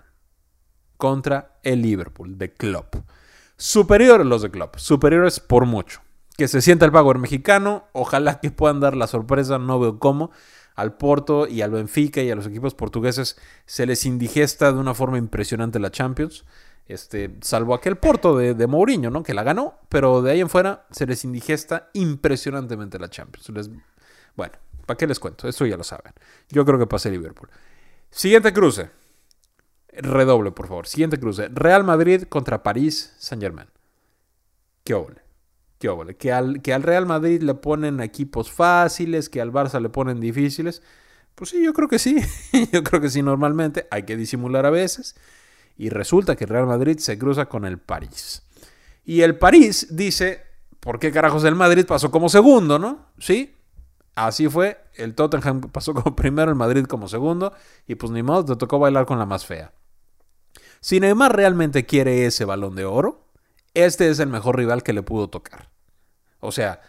Contra 0.96 1.58
el 1.62 1.82
Liverpool 1.82 2.38
de 2.38 2.52
Klopp. 2.52 2.96
Superiores 3.56 4.26
los 4.26 4.42
de 4.42 4.50
Klopp, 4.50 4.76
superiores 4.76 5.40
por 5.40 5.66
mucho. 5.66 6.00
Que 6.36 6.48
se 6.48 6.62
sienta 6.62 6.86
el 6.86 6.92
Power 6.92 7.18
mexicano, 7.18 7.84
ojalá 7.92 8.40
que 8.40 8.50
puedan 8.50 8.80
dar 8.80 8.96
la 8.96 9.06
sorpresa, 9.06 9.58
no 9.58 9.78
veo 9.78 9.98
cómo 9.98 10.30
al 10.80 10.96
Porto 10.96 11.46
y 11.46 11.60
al 11.60 11.72
Benfica 11.72 12.22
y 12.22 12.30
a 12.30 12.34
los 12.34 12.46
equipos 12.46 12.74
portugueses 12.74 13.36
se 13.66 13.84
les 13.84 14.06
indigesta 14.06 14.72
de 14.72 14.78
una 14.78 14.94
forma 14.94 15.18
impresionante 15.18 15.78
la 15.78 15.90
Champions. 15.90 16.46
Este, 16.90 17.36
salvo 17.40 17.74
aquel 17.74 17.96
Porto 17.96 18.36
de, 18.36 18.54
de 18.54 18.66
Mourinho, 18.66 19.10
¿no? 19.10 19.22
Que 19.22 19.34
la 19.34 19.42
ganó, 19.42 19.78
pero 19.88 20.22
de 20.22 20.32
ahí 20.32 20.40
en 20.40 20.48
fuera 20.48 20.86
se 20.90 21.06
les 21.06 21.24
indigesta 21.24 21.90
impresionantemente 21.94 22.98
la 22.98 23.08
Champions. 23.08 23.70
bueno, 24.36 24.54
¿para 24.86 24.96
qué 24.96 25.06
les 25.06 25.20
cuento? 25.20 25.48
Eso 25.48 25.66
ya 25.66 25.76
lo 25.76 25.84
saben. 25.84 26.12
Yo 26.48 26.64
creo 26.64 26.78
que 26.78 26.86
pase 26.86 27.10
Liverpool. 27.10 27.50
Siguiente 28.10 28.52
cruce. 28.52 28.90
Redoble, 29.92 30.52
por 30.52 30.68
favor. 30.68 30.86
Siguiente 30.86 31.18
cruce. 31.18 31.48
Real 31.48 31.84
Madrid 31.84 32.24
contra 32.24 32.62
París 32.62 33.14
Saint 33.18 33.42
Germain. 33.42 33.68
Qué 34.84 34.94
ole 34.94 35.20
que 36.18 36.32
al, 36.32 36.60
que 36.60 36.74
al 36.74 36.82
Real 36.82 37.06
Madrid 37.06 37.42
le 37.42 37.54
ponen 37.54 38.00
equipos 38.00 38.50
fáciles, 38.52 39.28
que 39.30 39.40
al 39.40 39.50
Barça 39.50 39.80
le 39.80 39.88
ponen 39.88 40.20
difíciles. 40.20 40.82
Pues 41.34 41.50
sí, 41.50 41.64
yo 41.64 41.72
creo 41.72 41.88
que 41.88 41.98
sí. 41.98 42.16
yo 42.72 42.84
creo 42.84 43.00
que 43.00 43.08
sí, 43.08 43.22
normalmente. 43.22 43.88
Hay 43.90 44.02
que 44.02 44.16
disimular 44.16 44.66
a 44.66 44.70
veces. 44.70 45.16
Y 45.80 45.88
resulta 45.88 46.36
que 46.36 46.44
el 46.44 46.50
Real 46.50 46.66
Madrid 46.66 46.98
se 46.98 47.16
cruza 47.16 47.46
con 47.46 47.64
el 47.64 47.78
París. 47.78 48.42
Y 49.02 49.22
el 49.22 49.38
París 49.38 49.86
dice, 49.90 50.42
¿por 50.78 50.98
qué 50.98 51.10
carajos 51.10 51.42
el 51.44 51.54
Madrid 51.54 51.86
pasó 51.86 52.10
como 52.10 52.28
segundo, 52.28 52.78
no? 52.78 53.06
Sí, 53.18 53.56
así 54.14 54.46
fue. 54.46 54.78
El 54.94 55.14
Tottenham 55.14 55.62
pasó 55.72 55.94
como 55.94 56.14
primero, 56.14 56.50
el 56.50 56.58
Madrid 56.58 56.84
como 56.84 57.08
segundo. 57.08 57.54
Y 57.86 57.94
pues 57.94 58.12
ni 58.12 58.22
modo, 58.22 58.44
te 58.44 58.56
tocó 58.56 58.78
bailar 58.78 59.06
con 59.06 59.18
la 59.18 59.24
más 59.24 59.46
fea. 59.46 59.72
Si 60.82 61.00
Neymar 61.00 61.34
realmente 61.34 61.86
quiere 61.86 62.26
ese 62.26 62.44
balón 62.44 62.74
de 62.74 62.84
oro, 62.84 63.30
este 63.72 64.10
es 64.10 64.18
el 64.18 64.28
mejor 64.28 64.58
rival 64.58 64.82
que 64.82 64.92
le 64.92 65.02
pudo 65.02 65.30
tocar. 65.30 65.70
O 66.40 66.52
sea, 66.52 66.82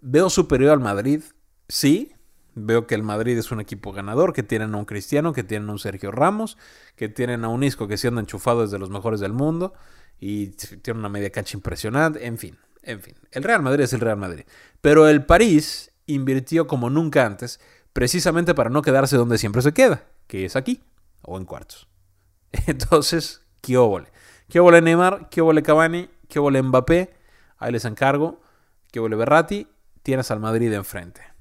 veo 0.00 0.28
superior 0.28 0.72
al 0.72 0.80
Madrid, 0.80 1.22
sí, 1.68 2.13
Veo 2.54 2.86
que 2.86 2.94
el 2.94 3.02
Madrid 3.02 3.36
es 3.36 3.50
un 3.50 3.60
equipo 3.60 3.92
ganador, 3.92 4.32
que 4.32 4.42
tienen 4.42 4.74
a 4.74 4.78
un 4.78 4.84
Cristiano, 4.84 5.32
que 5.32 5.42
tienen 5.42 5.68
a 5.68 5.72
un 5.72 5.78
Sergio 5.78 6.12
Ramos, 6.12 6.56
que 6.96 7.08
tienen 7.08 7.44
a 7.44 7.48
un 7.48 7.64
Isco 7.64 7.88
que 7.88 7.96
siendo 7.96 8.20
enchufado 8.20 8.62
desde 8.62 8.78
los 8.78 8.90
mejores 8.90 9.20
del 9.20 9.32
mundo 9.32 9.74
y 10.20 10.48
tiene 10.48 11.00
una 11.00 11.08
media 11.08 11.30
cancha 11.30 11.56
impresionante, 11.56 12.26
en 12.26 12.38
fin, 12.38 12.56
en 12.82 13.00
fin. 13.00 13.14
El 13.30 13.42
Real 13.42 13.62
Madrid 13.62 13.84
es 13.84 13.92
el 13.92 14.00
Real 14.00 14.16
Madrid. 14.16 14.44
Pero 14.80 15.08
el 15.08 15.24
París 15.24 15.90
invirtió 16.06 16.66
como 16.66 16.90
nunca 16.90 17.26
antes, 17.26 17.60
precisamente 17.92 18.54
para 18.54 18.70
no 18.70 18.82
quedarse 18.82 19.16
donde 19.16 19.38
siempre 19.38 19.62
se 19.62 19.72
queda, 19.72 20.04
que 20.26 20.44
es 20.44 20.56
aquí, 20.56 20.82
o 21.22 21.38
en 21.38 21.44
cuartos. 21.44 21.88
Entonces, 22.66 23.42
¿qué 23.60 23.76
óvole? 23.76 24.12
¿Qué 24.48 24.60
óvole 24.60 24.80
Neymar? 24.80 25.28
¿Qué 25.30 25.40
óvole 25.40 25.62
Cavani? 25.62 26.08
¿Qué 26.28 26.38
óvole 26.38 26.62
Mbappé? 26.62 27.14
Ahí 27.58 27.72
les 27.72 27.84
encargo. 27.84 28.40
¿Qué 28.92 29.00
óvole 29.00 29.16
Berratti? 29.16 29.66
Tienes 30.02 30.30
al 30.30 30.40
Madrid 30.40 30.72
enfrente. 30.72 31.33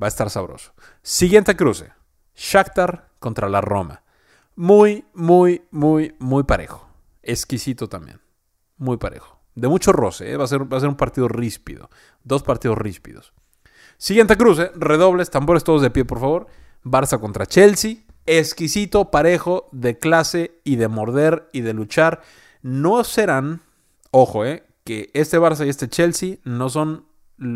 Va 0.00 0.06
a 0.06 0.08
estar 0.08 0.30
sabroso. 0.30 0.72
Siguiente 1.02 1.56
cruce. 1.56 1.92
Shakhtar 2.34 3.10
contra 3.18 3.48
la 3.48 3.60
Roma. 3.60 4.02
Muy, 4.56 5.04
muy, 5.14 5.62
muy, 5.70 6.14
muy 6.18 6.42
parejo. 6.44 6.88
Exquisito 7.22 7.88
también. 7.88 8.20
Muy 8.76 8.96
parejo. 8.96 9.40
De 9.54 9.68
mucho 9.68 9.92
roce. 9.92 10.32
¿eh? 10.32 10.36
Va, 10.36 10.44
a 10.44 10.48
ser, 10.48 10.72
va 10.72 10.76
a 10.78 10.80
ser 10.80 10.88
un 10.88 10.96
partido 10.96 11.28
ríspido. 11.28 11.90
Dos 12.24 12.42
partidos 12.42 12.78
ríspidos. 12.78 13.32
Siguiente 13.98 14.36
cruce. 14.36 14.70
Redobles. 14.74 15.30
Tambores 15.30 15.64
todos 15.64 15.82
de 15.82 15.90
pie, 15.90 16.04
por 16.04 16.20
favor. 16.20 16.46
Barça 16.82 17.20
contra 17.20 17.46
Chelsea. 17.46 17.98
Exquisito, 18.26 19.10
parejo, 19.10 19.68
de 19.72 19.98
clase 19.98 20.58
y 20.64 20.76
de 20.76 20.88
morder 20.88 21.48
y 21.52 21.60
de 21.60 21.74
luchar. 21.74 22.22
No 22.62 23.04
serán, 23.04 23.60
ojo, 24.10 24.46
eh, 24.46 24.64
que 24.84 25.10
este 25.12 25.38
Barça 25.38 25.66
y 25.66 25.68
este 25.68 25.88
Chelsea 25.88 26.36
no 26.44 26.70
son, 26.70 27.06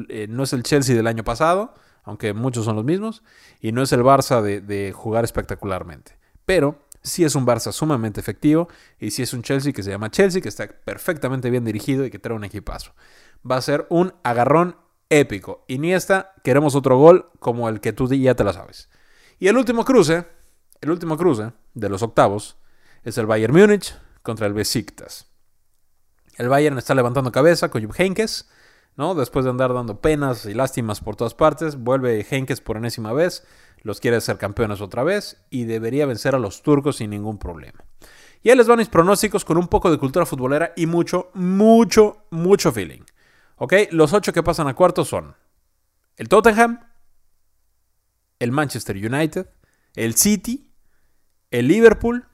eh, 0.09 0.27
no 0.29 0.43
es 0.43 0.53
el 0.53 0.63
Chelsea 0.63 0.95
del 0.95 1.07
año 1.07 1.25
pasado, 1.25 1.75
aunque 2.09 2.33
muchos 2.33 2.65
son 2.65 2.75
los 2.75 2.87
mismos, 2.87 3.23
y 3.61 3.73
no 3.73 3.83
es 3.83 3.93
el 3.93 4.01
Barça 4.01 4.41
de, 4.41 4.93
jugar 4.93 5.25
espectacularmente. 5.25 6.17
Pero 6.47 6.79
sí 7.03 7.23
es 7.23 7.35
un 7.35 7.47
Barça 7.47 7.71
sumamente 7.71 8.19
efectivo 8.19 8.69
y 8.99 9.11
sí 9.11 9.23
es 9.23 9.35
un 9.35 9.43
Chelsea 9.43 9.75
que 9.75 9.83
se 9.83 9.91
llama 9.91 10.11
Chelsea, 10.11 10.41
que 10.41 10.49
está 10.49 10.67
perfectamente 10.67 11.51
bien 11.51 11.67
dirigido 11.67 12.07
y 12.07 12.11
que 12.11 12.19
trae 12.19 12.35
un 12.35 12.45
equipazo. 12.45 12.95
Va 13.49 13.57
a 13.57 13.63
ser 13.63 13.87
un 13.91 14.15
agarrón 14.23 14.77
épico. 15.11 15.65
Iniesta, 15.69 16.33
queremos 16.43 16.75
otro 16.75 16.97
gol 16.97 17.31
como 17.41 17.69
el 17.69 17.81
que 17.81 17.93
tú 17.93 18.09
ya 18.09 18.35
te 18.35 18.45
la 18.45 18.55
sabes. 18.55 18.89
Y 19.39 19.49
el 19.49 19.59
último 19.59 19.85
cruce, 19.85 20.25
el 20.81 20.91
último 20.91 21.19
cruce 21.19 21.53
de 21.75 21.89
los 21.91 22.03
octavos 22.03 22.57
es 23.05 23.19
el 23.19 23.27
Bayern 23.27 23.55
Múnich 23.55 23.95
contra 24.23 24.47
el 24.47 24.55
Besiktas. 24.55 25.27
El 26.39 26.49
Bayern 26.49 26.79
está 26.79 26.95
levantando 26.95 27.31
cabeza 27.33 27.69
con 27.69 27.83
Jupp 27.83 28.01
Heynckes, 28.01 28.49
Después 28.99 29.45
de 29.45 29.53
andar 29.53 29.73
dando 29.73 30.01
penas 30.01 30.45
y 30.45 30.55
lástimas 30.55 31.01
por 31.01 31.15
todas 31.15 31.33
partes, 31.33 31.77
vuelve 31.77 32.27
Heynckes 32.29 32.61
por 32.61 32.77
enésima 32.77 33.13
vez, 33.13 33.47
los 33.83 34.01
quiere 34.01 34.21
ser 34.21 34.39
campeones 34.39 34.81
otra 34.81 35.05
vez 35.05 35.37
y 35.51 35.67
debería 35.67 36.05
vencer 36.05 36.35
a 36.35 36.41
los 36.41 36.63
turcos 36.63 36.97
sin 36.97 37.11
ningún 37.11 37.39
problema. 37.39 37.85
Y 38.43 38.51
ahí 38.51 38.57
les 38.57 38.67
van 38.67 38.79
mis 38.79 38.89
pronósticos 38.89 39.45
con 39.45 39.57
un 39.57 39.69
poco 39.69 39.93
de 39.93 39.99
cultura 39.99 40.27
futbolera 40.27 40.73
y 40.75 40.87
mucho, 40.87 41.31
mucho, 41.35 42.25
mucho 42.31 42.73
feeling. 42.73 43.03
¿Ok? 43.55 43.73
Los 43.93 44.13
ocho 44.13 44.33
que 44.33 44.43
pasan 44.43 44.67
a 44.67 44.75
cuartos 44.75 45.07
son 45.07 45.37
el 46.17 46.29
Tottenham, 46.29 46.81
el 48.41 48.51
Manchester 48.51 48.97
United, 48.97 49.49
el 49.95 50.15
City, 50.15 50.73
el 51.53 51.69
Liverpool, 51.69 52.27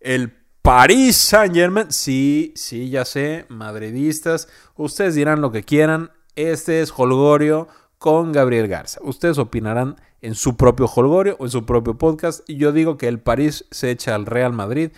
el 0.00 0.37
Paris 0.68 1.16
Saint 1.16 1.54
Germain. 1.54 1.90
Sí, 1.90 2.52
sí, 2.54 2.90
ya 2.90 3.06
sé, 3.06 3.46
madridistas. 3.48 4.48
Ustedes 4.76 5.14
dirán 5.14 5.40
lo 5.40 5.50
que 5.50 5.62
quieran. 5.62 6.10
Este 6.36 6.82
es 6.82 6.92
Holgorio 6.94 7.68
con 7.96 8.32
Gabriel 8.32 8.68
Garza. 8.68 9.00
Ustedes 9.02 9.38
opinarán 9.38 9.96
en 10.20 10.34
su 10.34 10.58
propio 10.58 10.84
Holgorio 10.84 11.36
o 11.38 11.46
en 11.46 11.50
su 11.50 11.64
propio 11.64 11.96
podcast. 11.96 12.46
Y 12.46 12.58
yo 12.58 12.72
digo 12.72 12.98
que 12.98 13.08
el 13.08 13.18
París 13.18 13.64
se 13.70 13.90
echa 13.90 14.14
al 14.14 14.26
Real 14.26 14.52
Madrid 14.52 14.90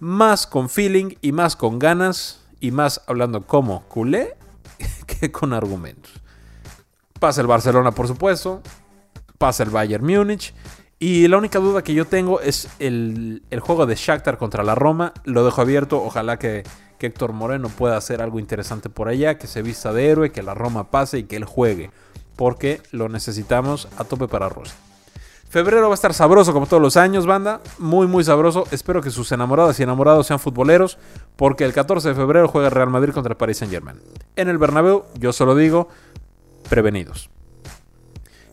más 0.00 0.48
con 0.48 0.68
feeling 0.68 1.14
y 1.20 1.30
más 1.30 1.54
con 1.54 1.78
ganas 1.78 2.40
y 2.58 2.72
más 2.72 3.00
hablando 3.06 3.46
como 3.46 3.84
culé 3.84 4.36
que 5.06 5.30
con 5.30 5.52
argumentos. 5.52 6.14
Pasa 7.20 7.42
el 7.42 7.46
Barcelona, 7.46 7.92
por 7.92 8.08
supuesto. 8.08 8.60
Pasa 9.38 9.62
el 9.62 9.70
Bayern 9.70 10.04
Múnich. 10.04 10.52
Y 10.98 11.28
la 11.28 11.36
única 11.36 11.58
duda 11.58 11.82
que 11.82 11.92
yo 11.92 12.06
tengo 12.06 12.40
es 12.40 12.68
el, 12.78 13.42
juego 13.60 13.84
de 13.84 13.96
Shakhtar 13.96 14.38
contra 14.38 14.64
la 14.64 14.74
Roma. 14.74 15.12
Lo 15.24 15.44
dejo 15.44 15.60
abierto. 15.60 16.02
Ojalá 16.02 16.38
que, 16.38 16.64
Héctor 16.98 17.34
Moreno 17.34 17.68
pueda 17.68 17.98
hacer 17.98 18.22
algo 18.22 18.38
interesante 18.38 18.88
por 18.88 19.08
allá. 19.08 19.36
Que 19.36 19.46
se 19.46 19.60
vista 19.60 19.92
de 19.92 20.08
héroe, 20.08 20.32
que 20.32 20.42
la 20.42 20.54
Roma 20.54 20.90
pase 20.90 21.18
y 21.18 21.24
que 21.24 21.36
él 21.36 21.44
juegue. 21.44 21.90
Porque 22.34 22.80
lo 22.92 23.10
necesitamos 23.10 23.88
a 23.98 24.04
tope 24.04 24.26
para 24.26 24.48
Rosa. 24.48 24.74
Febrero 25.50 25.88
va 25.88 25.92
a 25.92 25.94
estar 25.94 26.14
sabroso 26.14 26.52
como 26.52 26.66
todos 26.66 26.82
los 26.82 26.96
años, 26.96 27.26
banda. 27.26 27.60
Muy, 27.78 28.06
muy 28.06 28.24
sabroso. 28.24 28.64
Espero 28.70 29.02
que 29.02 29.10
sus 29.10 29.30
enamoradas 29.32 29.78
y 29.78 29.82
enamorados 29.82 30.26
sean 30.26 30.40
futboleros. 30.40 30.96
Porque 31.36 31.64
el 31.64 31.74
14 31.74 32.08
de 32.08 32.14
febrero 32.14 32.48
juega 32.48 32.70
Real 32.70 32.88
Madrid 32.88 33.12
contra 33.12 33.32
el 33.32 33.36
Paris 33.36 33.58
Saint 33.58 33.72
Germain. 33.72 34.00
En 34.34 34.48
el 34.48 34.56
Bernabéu, 34.56 35.04
yo 35.18 35.34
solo 35.34 35.54
digo, 35.54 35.88
prevenidos. 36.70 37.28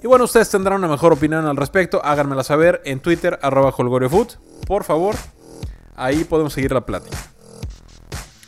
Y 0.03 0.07
bueno, 0.07 0.25
ustedes 0.25 0.49
tendrán 0.49 0.79
una 0.79 0.89
mejor 0.89 1.13
opinión 1.13 1.45
al 1.45 1.55
respecto. 1.55 2.01
Háganmela 2.03 2.43
saber 2.43 2.81
en 2.83 2.99
Twitter, 2.99 3.39
arroba 3.41 3.73
holgoriofood. 3.75 4.27
Por 4.67 4.83
favor, 4.83 5.15
ahí 5.95 6.25
podemos 6.25 6.51
seguir 6.51 6.73
la 6.73 6.85
plática. 6.85 7.17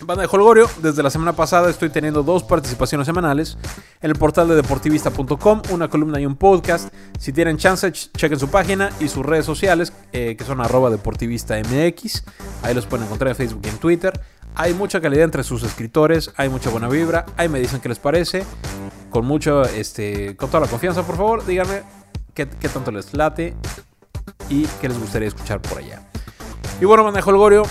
Banda 0.01 0.23
de 0.23 0.29
Holgorio, 0.29 0.69
desde 0.83 1.01
la 1.01 1.09
semana 1.09 1.33
pasada 1.33 1.69
estoy 1.69 1.89
teniendo 1.89 2.23
dos 2.23 2.43
participaciones 2.43 3.07
semanales 3.07 3.57
en 4.01 4.11
el 4.11 4.17
portal 4.17 4.49
de 4.49 4.55
deportivista.com, 4.55 5.61
una 5.71 5.87
columna 5.87 6.19
y 6.19 6.25
un 6.25 6.35
podcast. 6.35 6.93
Si 7.17 7.31
tienen 7.31 7.55
chance, 7.55 7.89
chequen 7.91 8.37
su 8.37 8.49
página 8.49 8.89
y 8.99 9.07
sus 9.07 9.25
redes 9.25 9.45
sociales, 9.45 9.93
eh, 10.11 10.35
que 10.37 10.43
son 10.43 10.59
arroba 10.59 10.89
deportivistamx. 10.89 12.25
Ahí 12.63 12.75
los 12.75 12.85
pueden 12.85 13.05
encontrar 13.05 13.29
en 13.29 13.35
Facebook 13.37 13.61
y 13.63 13.69
en 13.69 13.77
Twitter. 13.77 14.21
Hay 14.55 14.73
mucha 14.73 14.99
calidad 14.99 15.23
entre 15.23 15.43
sus 15.43 15.63
escritores, 15.63 16.31
hay 16.35 16.49
mucha 16.49 16.69
buena 16.69 16.89
vibra. 16.89 17.25
Ahí 17.37 17.47
me 17.47 17.59
dicen 17.59 17.79
qué 17.79 17.87
les 17.87 17.99
parece. 17.99 18.43
Con 19.15 19.25
mucho, 19.25 19.63
este, 19.63 20.35
con 20.35 20.49
toda 20.49 20.65
la 20.65 20.67
confianza, 20.67 21.01
por 21.03 21.15
favor, 21.15 21.45
díganme 21.45 21.83
qué, 22.33 22.45
tanto 22.45 22.91
les 22.91 23.13
late 23.13 23.55
y 24.49 24.65
qué 24.81 24.89
les 24.89 24.99
gustaría 24.99 25.29
escuchar 25.29 25.61
por 25.61 25.77
allá. 25.77 26.05
Y 26.81 26.83
bueno, 26.83 27.05
banda 27.05 27.21
de 27.21 27.25
Holgorio, 27.25 27.63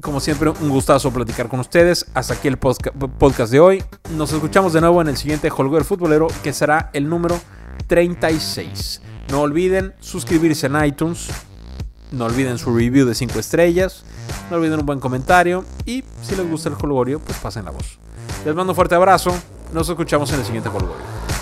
como 0.00 0.20
siempre, 0.20 0.48
un 0.48 0.70
gustazo 0.70 1.12
platicar 1.12 1.48
con 1.48 1.60
ustedes. 1.60 2.06
Hasta 2.14 2.32
aquí 2.32 2.48
el 2.48 2.56
podcast 2.56 3.52
de 3.52 3.60
hoy. 3.60 3.84
Nos 4.16 4.32
escuchamos 4.32 4.72
de 4.72 4.80
nuevo 4.80 5.02
en 5.02 5.08
el 5.08 5.18
siguiente 5.18 5.50
Holgorio 5.54 5.84
Futbolero, 5.84 6.28
que 6.42 6.54
será 6.54 6.88
el 6.94 7.10
número 7.10 7.38
36. 7.86 9.02
No 9.30 9.42
olviden 9.42 9.92
suscribirse 10.00 10.66
en 10.68 10.82
iTunes. 10.82 11.28
No 12.10 12.24
olviden 12.24 12.56
su 12.56 12.74
review 12.74 13.06
de 13.06 13.14
5 13.14 13.38
estrellas. 13.38 14.02
No 14.50 14.56
olviden 14.56 14.80
un 14.80 14.86
buen 14.86 14.98
comentario. 14.98 15.62
Y 15.84 16.04
si 16.22 16.36
les 16.36 16.50
gusta 16.50 16.70
el 16.70 16.76
Holgorio, 16.80 17.20
pues 17.20 17.36
pasen 17.36 17.66
la 17.66 17.70
voz. 17.70 17.98
Les 18.46 18.54
mando 18.54 18.72
un 18.72 18.76
fuerte 18.76 18.94
abrazo. 18.94 19.30
Nos 19.72 19.88
escuchamos 19.88 20.32
en 20.32 20.40
el 20.40 20.44
siguiente 20.44 20.68
Colgorio. 20.68 21.39